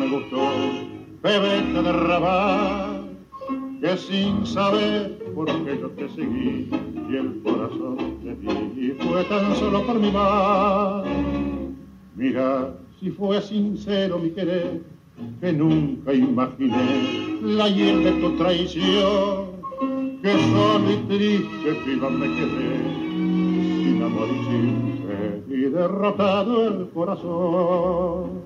Me 0.00 0.08
gustó, 0.08 0.40
bebete 1.22 1.82
de 1.82 1.92
rabar, 1.92 3.02
que 3.82 3.96
sin 3.98 4.46
saber 4.46 5.18
por 5.34 5.46
qué 5.64 5.78
yo 5.78 5.90
te 5.90 6.08
seguí 6.08 6.70
y 7.10 7.16
el 7.16 7.42
corazón 7.42 8.16
te 8.24 8.34
di, 8.34 8.92
fue 8.98 9.24
tan 9.24 9.54
solo 9.56 9.84
por 9.84 10.00
mi 10.00 10.10
mal. 10.10 11.04
Mira, 12.16 12.74
si 12.98 13.10
fue 13.10 13.42
sincero 13.42 14.18
mi 14.18 14.30
querer, 14.30 14.80
que 15.38 15.52
nunca 15.52 16.14
imaginé 16.14 17.38
la 17.42 17.68
hiel 17.68 18.02
de 18.02 18.12
tu 18.12 18.36
traición 18.38 19.50
que 20.22 20.32
solo 20.50 20.92
y 20.92 20.96
triste 21.08 21.72
viva 21.84 22.08
me 22.08 22.26
quedé, 22.26 22.78
sin 23.82 24.02
amor 24.02 24.28
y 24.28 24.44
sin 24.44 24.89
y 25.60 25.68
derrotado 25.68 26.68
el 26.68 26.88
corazón. 26.88 28.44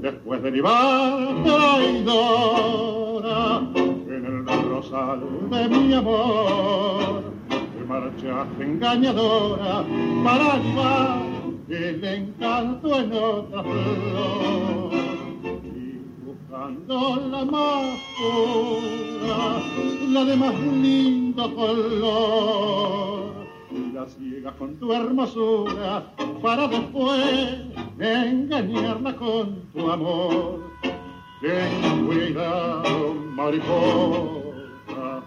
Después 0.00 0.42
de 0.42 0.50
llevar 0.52 1.42
traidora 1.44 2.80
en 4.06 4.24
el 4.24 4.46
rosal 4.46 5.20
de 5.50 5.68
mi 5.68 5.94
amor, 5.94 7.24
te 7.48 7.84
marchaste 7.84 8.62
engañadora 8.62 9.84
para 10.22 10.58
llevar 10.58 11.22
el 11.68 12.04
encanto 12.04 12.96
en 12.96 13.12
otra 13.12 13.62
flor 13.62 14.98
la 17.30 17.44
más 17.44 17.98
pura, 18.18 19.60
la 20.08 20.24
de 20.24 20.36
más 20.36 20.54
lindo 20.60 21.54
color. 21.54 23.37
La 23.98 24.06
ciega 24.06 24.52
con 24.52 24.76
tu 24.76 24.92
hermosura 24.92 26.14
para 26.40 26.68
después 26.68 27.64
engañarla 27.98 29.16
con 29.16 29.62
tu 29.72 29.90
amor. 29.90 30.60
Ten 31.40 32.06
cuidado, 32.06 33.14
mariposa, 33.34 35.24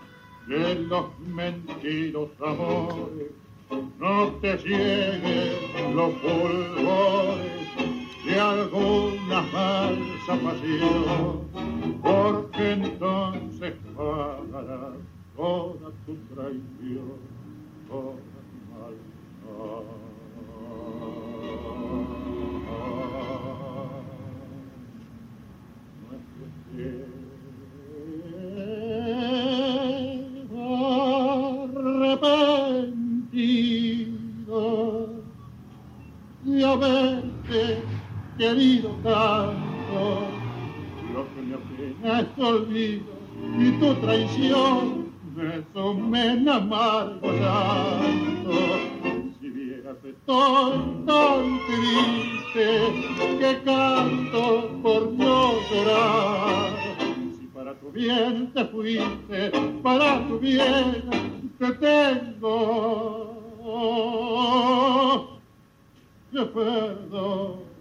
de 0.48 0.76
los 0.76 1.20
mentiros 1.20 2.30
amores. 2.40 3.32
No 4.00 4.28
te 4.42 4.58
cieguen 4.60 5.94
los 5.94 6.14
fulgores 6.22 7.62
de 8.26 8.40
alguna 8.40 9.44
falsa 9.52 10.34
pasión, 10.46 11.42
porque 12.02 12.72
entonces 12.72 13.74
pagarás 13.98 14.96
toda 15.36 15.92
tu 16.06 16.16
traición, 16.34 17.20
tu 17.90 17.96
maldad. 17.96 18.32
arrepentido 18.72 19.51
de 19.51 19.51
haberte 19.51 19.51
querido 38.42 38.90
tanto, 39.04 40.28
lo 41.14 41.22
que 41.34 41.42
me 41.42 41.56
apena 41.56 42.20
es 42.22 42.36
tu 42.36 42.46
olvido 42.46 43.14
y 43.60 43.72
tu 43.80 43.94
traición 43.96 45.12
me 45.36 45.64
sume 45.74 46.32
en 46.34 46.50
amargo. 46.50 47.32
Vieras 49.92 50.06
estoy 50.06 50.78
tan 51.06 51.60
triste 51.68 52.66
que 53.40 53.52
canto 53.66 54.70
por 54.82 55.12
no 55.12 55.60
llorar. 55.70 56.72
Si 57.38 57.46
para 57.48 57.74
tu 57.76 57.92
bien 57.92 58.54
te 58.54 58.66
fuiste, 58.66 59.52
para 59.84 60.26
tu 60.28 60.40
bien 60.40 61.10
te 61.60 61.72
tengo 61.74 62.48
que 66.32 66.42
perdonar. 66.46 67.72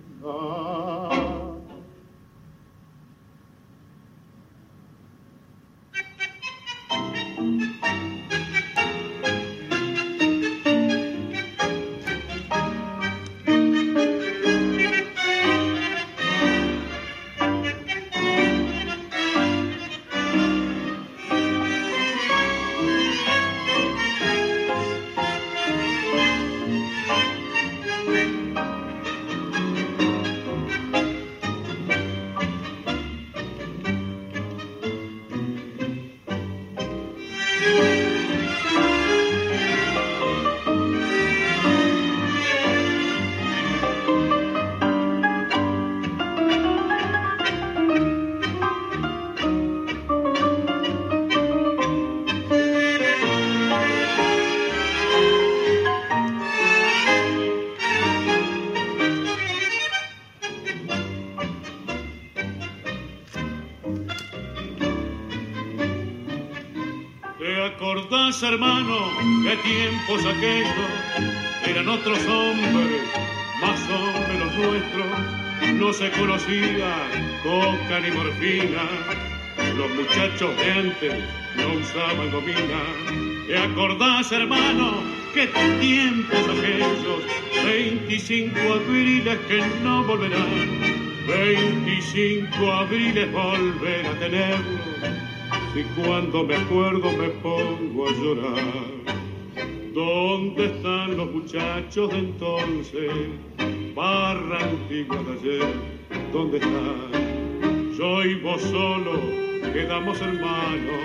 Hermano, 68.43 69.11
qué 69.43 69.57
tiempos 69.57 70.25
aquellos, 70.25 71.35
eran 71.67 71.89
otros 71.89 72.19
hombres, 72.27 73.03
más 73.61 73.81
hombres 73.91 74.39
los 74.39 74.55
nuestros, 74.55 75.75
no 75.75 75.93
se 75.93 76.11
conocía 76.13 76.95
coca 77.43 78.01
ni 78.01 78.11
morfina, 78.11 78.83
los 79.77 79.91
muchachos 79.91 80.57
de 80.57 80.73
antes 80.73 81.15
no 81.57 81.75
usaban 81.81 82.31
gomina. 82.31 82.83
¿Te 83.47 83.59
acordás, 83.59 84.33
hermano, 84.33 85.03
qué 85.35 85.47
tiempos 85.81 86.41
aquellos, 86.59 87.25
25 87.65 88.59
abriles 88.59 89.39
que 89.49 89.63
no 89.83 90.05
volverán, 90.05 91.27
25 91.27 92.73
abriles 92.73 93.31
volver 93.33 94.07
a 94.07 94.19
tenerlos 94.19 94.91
y 95.75 95.83
cuando 96.01 96.45
me 96.45 96.57
acuerdo 96.57 97.13
me 97.13 97.29
pongo 97.29 97.70
a 97.91 98.13
llorar. 98.13 98.85
¿Dónde 99.93 100.67
están 100.67 101.17
los 101.17 101.31
muchachos 101.33 102.11
de 102.11 102.19
entonces? 102.19 103.11
Barra 103.95 104.59
antigua 104.63 105.19
de 105.25 105.33
ayer, 105.33 105.75
¿dónde 106.33 106.59
están? 106.59 107.97
Yo 107.99 108.25
y 108.25 108.35
vos 108.37 108.63
solo 108.63 109.21
quedamos 109.73 110.21
hermanos, 110.21 111.03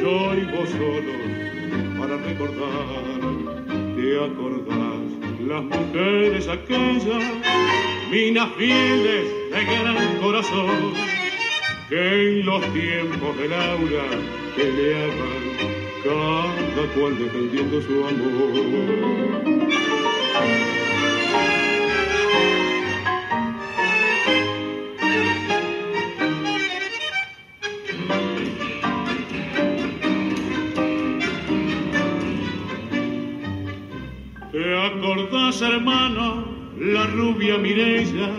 yo 0.00 0.34
y 0.34 0.44
vos 0.56 0.68
solo 0.70 1.98
para 1.98 2.16
recordar. 2.16 3.60
¿Te 3.96 4.24
acordás? 4.24 5.00
Las 5.46 5.62
mujeres 5.64 6.48
aquellas, 6.48 7.24
minas 8.10 8.48
fieles 8.56 9.26
de 9.52 9.64
gran 9.64 10.16
corazón 10.20 10.94
que 11.90 12.38
en 12.38 12.46
los 12.46 12.62
tiempos 12.72 13.36
de 13.36 13.48
Laura 13.48 14.04
peleaban, 14.56 15.79
cada 16.02 16.86
cual 16.94 17.18
defendiendo 17.18 17.80
su 17.82 18.04
amor. 18.06 18.90
¿Te 34.52 34.76
acordás, 34.76 35.62
hermano, 35.62 36.44
la 36.78 37.06
rubia 37.08 37.58
Mireya? 37.58 38.30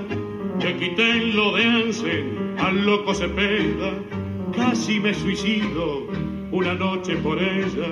Que 0.59 0.75
quité 0.77 1.15
lo 1.33 1.55
de 1.55 1.63
Anse, 1.63 2.23
al 2.59 2.85
loco 2.85 3.13
se 3.13 3.27
pega, 3.29 3.93
casi 4.55 4.99
me 4.99 5.13
suicido 5.13 6.10
una 6.51 6.73
noche 6.73 7.15
por 7.17 7.41
ella. 7.41 7.87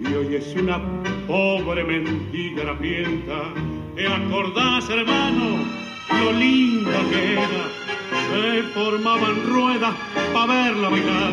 Y 0.00 0.06
hoy 0.14 0.34
es 0.36 0.54
una 0.56 0.80
pobre 1.26 1.84
mendiga 1.84 2.62
harapienta. 2.62 3.52
¿Te 3.94 4.06
acordás, 4.06 4.88
hermano, 4.90 5.64
lo 6.10 6.32
linda 6.32 7.00
que 7.10 7.32
era? 7.34 7.84
Se 8.30 8.62
formaban 8.74 9.46
ruedas 9.46 9.94
para 10.32 10.64
verla 10.64 10.88
bailar. 10.88 11.32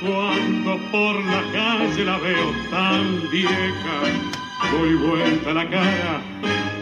Cuando 0.00 0.78
por 0.90 1.24
la 1.24 1.42
calle 1.52 2.04
la 2.04 2.18
veo 2.18 2.52
tan 2.70 3.30
vieja, 3.30 4.00
doy 4.72 4.94
vuelta 4.94 5.52
la 5.52 5.68
cara 5.68 6.22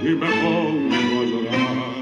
y 0.02 0.08
me 0.10 0.26
pongo 0.26 1.20
a 1.20 1.24
llorar. 1.24 1.97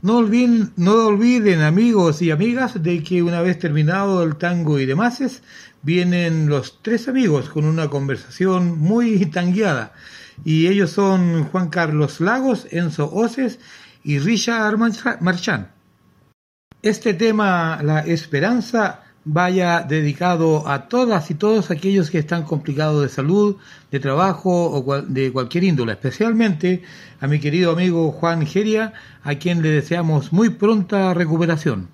No 0.00 0.18
olviden, 0.18 1.60
amigos 1.60 2.22
y 2.22 2.30
amigas, 2.30 2.80
de 2.80 3.02
que 3.02 3.20
una 3.20 3.42
vez 3.42 3.58
terminado 3.58 4.22
el 4.22 4.36
tango 4.36 4.78
y 4.78 4.86
demás, 4.86 5.42
vienen 5.82 6.48
los 6.48 6.80
tres 6.82 7.08
amigos 7.08 7.48
con 7.48 7.64
una 7.64 7.88
conversación 7.90 8.78
muy 8.78 9.26
tangueada. 9.26 9.92
Y 10.44 10.68
ellos 10.68 10.92
son 10.92 11.42
Juan 11.46 11.68
Carlos 11.68 12.20
Lagos, 12.20 12.68
Enzo 12.70 13.12
Oces 13.12 13.58
y 14.04 14.20
Richard 14.20 14.78
Marchand. 15.20 15.66
Este 16.80 17.14
tema, 17.14 17.82
la 17.82 18.06
esperanza, 18.06 19.02
vaya 19.30 19.82
dedicado 19.82 20.66
a 20.66 20.88
todas 20.88 21.30
y 21.30 21.34
todos 21.34 21.70
aquellos 21.70 22.10
que 22.10 22.18
están 22.18 22.44
complicados 22.44 23.02
de 23.02 23.08
salud, 23.10 23.56
de 23.90 24.00
trabajo 24.00 24.70
o 24.70 25.02
de 25.02 25.30
cualquier 25.32 25.64
índole, 25.64 25.92
especialmente 25.92 26.82
a 27.20 27.26
mi 27.26 27.38
querido 27.38 27.72
amigo 27.72 28.10
Juan 28.10 28.46
Geria, 28.46 28.94
a 29.22 29.34
quien 29.34 29.60
le 29.60 29.68
deseamos 29.68 30.32
muy 30.32 30.48
pronta 30.48 31.12
recuperación. 31.12 31.88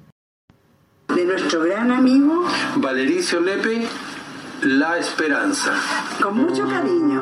De 1.15 1.25
nuestro 1.25 1.65
gran 1.65 1.91
amigo 1.91 2.45
Valericio 2.77 3.41
Lepe, 3.41 3.87
La 4.63 4.97
Esperanza. 4.99 5.73
Con 6.23 6.37
mucho 6.39 6.67
cariño. 6.69 7.21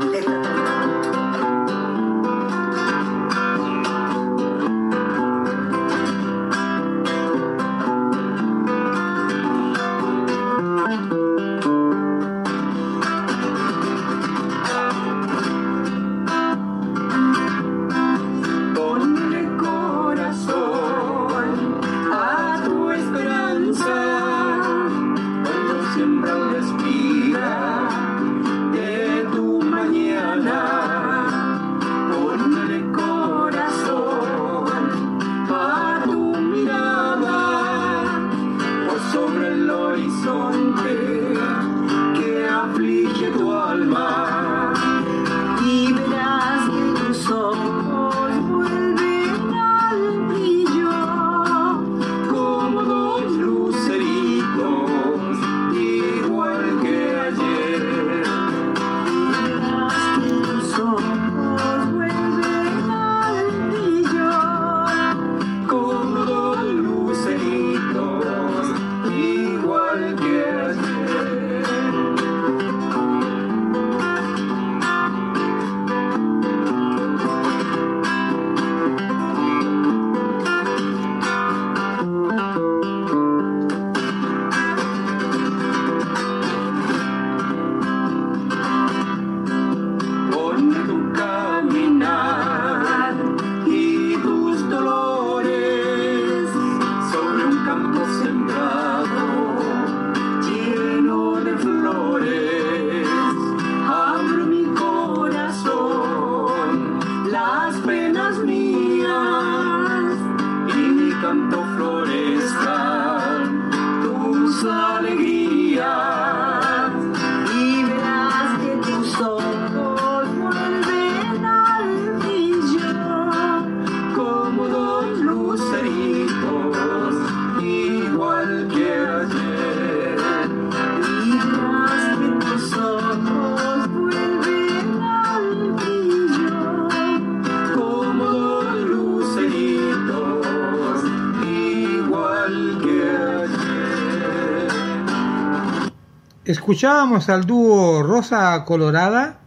Escuchábamos 146.83 147.29
al 147.29 147.47
dúo 147.47 148.03
Rosa 148.03 148.65
Colorada 148.65 149.39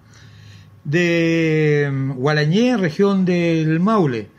de 0.86 1.90
mm, 1.92 2.12
Gualañé, 2.14 2.78
región 2.78 3.26
del 3.26 3.82
Maule. 3.82 4.30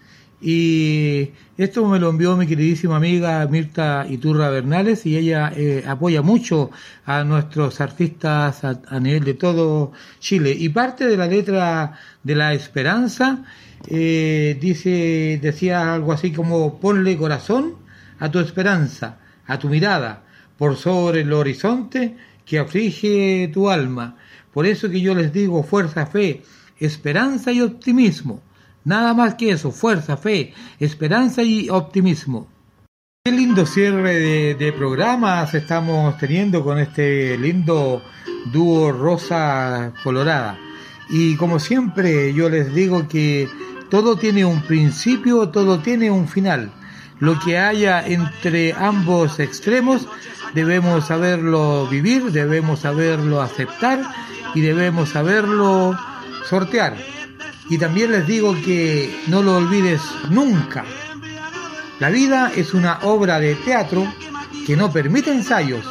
Y 0.41 1.33
esto 1.59 1.87
me 1.87 1.99
lo 1.99 2.09
envió 2.09 2.39
mi 2.39 2.47
queridísima 2.47 2.97
amiga 2.97 3.47
Mirta 3.49 4.07
Iturra 4.09 4.49
Bernales 4.49 5.05
y 5.05 5.19
ella 5.19 5.53
eh, 5.55 5.85
apoya 5.87 6.23
mucho 6.23 6.71
a 7.05 7.23
nuestros 7.23 7.83
artistas 7.83 8.65
a, 8.65 8.99
nivel 8.99 9.25
de 9.25 9.35
todo 9.35 9.93
Chile. 10.19 10.57
Y 10.59 10.71
parte 10.71 11.07
de 11.07 11.19
la 11.19 11.27
letra 11.27 11.99
de 12.23 12.35
La 12.35 12.55
Esperanza 12.55 13.45
eh, 13.89 14.57
dice, 14.59 15.39
decía 15.43 15.93
algo 15.93 16.15
así 16.15 16.33
como 16.33 16.81
ponle 16.81 17.19
corazón 17.19 17.75
a 18.19 18.31
tu 18.31 18.39
esperanza, 18.39 19.19
a 19.47 19.59
tu 19.59 19.69
mirada, 19.69 20.23
por 20.57 20.77
sobre 20.77 21.21
el 21.21 21.33
horizonte 21.35 22.17
que 22.47 22.59
aflige 22.59 23.51
tu 23.53 23.69
alma. 23.69 24.17
Por 24.55 24.65
eso 24.65 24.89
que 24.89 25.03
yo 25.03 25.15
les 25.15 25.33
digo 25.33 25.63
fuerza, 25.63 26.07
fe, 26.07 26.43
esperanza 26.79 27.53
y 27.53 27.61
optimismo. 27.61 28.41
Nada 28.85 29.13
más 29.13 29.35
que 29.35 29.51
eso, 29.51 29.73
fuerza, 29.73 30.17
fe, 30.17 30.55
esperanza 30.79 31.43
y 31.43 31.69
optimismo. 31.69 32.49
Qué 33.25 33.33
lindo 33.33 33.67
cierre 33.67 34.55
de, 34.55 34.73
programas 34.73 35.53
estamos 35.53 36.17
teniendo 36.19 36.63
con 36.63 36.79
este 36.79 37.37
lindo 37.37 38.01
dúo 38.53 38.93
rosa 38.93 39.93
colorada. 40.05 40.57
Y 41.11 41.35
como 41.35 41.59
siempre 41.59 42.33
yo 42.33 42.49
les 42.49 42.73
digo 42.73 43.09
que 43.09 43.49
todo 43.91 44.17
tiene 44.17 44.45
un 44.45 44.63
principio, 44.63 45.49
todo 45.49 45.81
tiene 45.81 46.09
un 46.09 46.29
final. 46.29 46.71
Lo 47.19 47.39
que 47.39 47.59
haya 47.59 48.07
entre 48.07 48.75
ambos 48.75 49.41
extremos 49.41 50.07
debemos 50.53 51.07
saberlo 51.07 51.87
vivir, 51.87 52.31
debemos 52.31 52.81
saberlo 52.81 53.41
aceptar 53.41 54.03
y 54.55 54.61
debemos 54.61 55.11
saberlo 55.11 55.99
sortear. 56.49 56.97
Y 57.71 57.79
también 57.79 58.13
les 58.13 58.27
digo 58.27 58.55
que 58.65 59.23
no 59.29 59.43
lo 59.43 59.57
olvides 59.57 60.03
nunca. 60.31 60.85
La 61.99 62.11
vida 62.11 62.53
es 62.55 62.75
una 62.75 62.99
obra 63.03 63.41
de 63.41 63.55
teatro 63.55 64.07
que 64.67 64.77
no 64.77 64.93
permite 64.93 65.33
ensayos. 65.33 65.85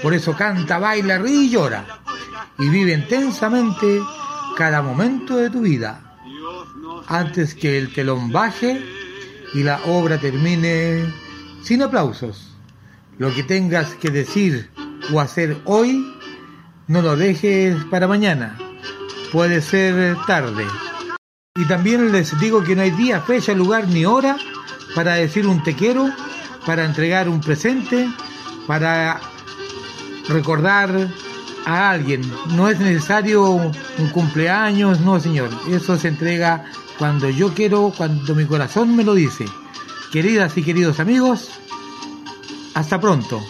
Por 0.00 0.14
eso 0.14 0.36
canta, 0.36 0.78
baila, 0.78 1.18
ríe 1.18 1.44
y 1.44 1.50
llora. 1.50 1.84
Y 2.58 2.68
vive 2.68 2.92
intensamente 2.92 4.00
cada 4.56 4.80
momento 4.80 5.36
de 5.36 5.50
tu 5.50 5.60
vida, 5.60 6.00
antes 7.06 7.54
que 7.54 7.78
el 7.78 7.92
telón 7.92 8.32
baje 8.32 8.97
y 9.54 9.62
la 9.62 9.80
obra 9.86 10.18
termine 10.18 11.04
sin 11.62 11.82
aplausos. 11.82 12.54
Lo 13.18 13.34
que 13.34 13.42
tengas 13.42 13.94
que 13.94 14.10
decir 14.10 14.70
o 15.12 15.20
hacer 15.20 15.56
hoy, 15.64 16.04
no 16.86 17.02
lo 17.02 17.16
dejes 17.16 17.76
para 17.90 18.06
mañana. 18.06 18.56
Puede 19.32 19.60
ser 19.60 20.16
tarde. 20.26 20.64
Y 21.56 21.64
también 21.64 22.12
les 22.12 22.38
digo 22.38 22.62
que 22.62 22.76
no 22.76 22.82
hay 22.82 22.92
día, 22.92 23.20
fecha, 23.20 23.52
lugar 23.52 23.88
ni 23.88 24.04
hora 24.04 24.36
para 24.94 25.14
decir 25.14 25.46
un 25.46 25.62
te 25.62 25.74
quiero, 25.74 26.08
para 26.64 26.84
entregar 26.84 27.28
un 27.28 27.40
presente, 27.40 28.08
para 28.66 29.20
recordar 30.28 31.08
a 31.66 31.90
alguien. 31.90 32.22
No 32.54 32.68
es 32.68 32.78
necesario 32.78 33.50
un 33.50 34.10
cumpleaños, 34.12 35.00
no 35.00 35.20
señor. 35.20 35.50
Eso 35.70 35.96
se 35.96 36.08
entrega 36.08 36.64
cuando 36.98 37.30
yo 37.30 37.54
quiero, 37.54 37.92
cuando 37.96 38.34
mi 38.34 38.44
corazón 38.44 38.96
me 38.96 39.04
lo 39.04 39.14
dice. 39.14 39.44
Queridas 40.12 40.56
y 40.56 40.62
queridos 40.62 41.00
amigos, 41.00 41.50
hasta 42.74 43.00
pronto. 43.00 43.40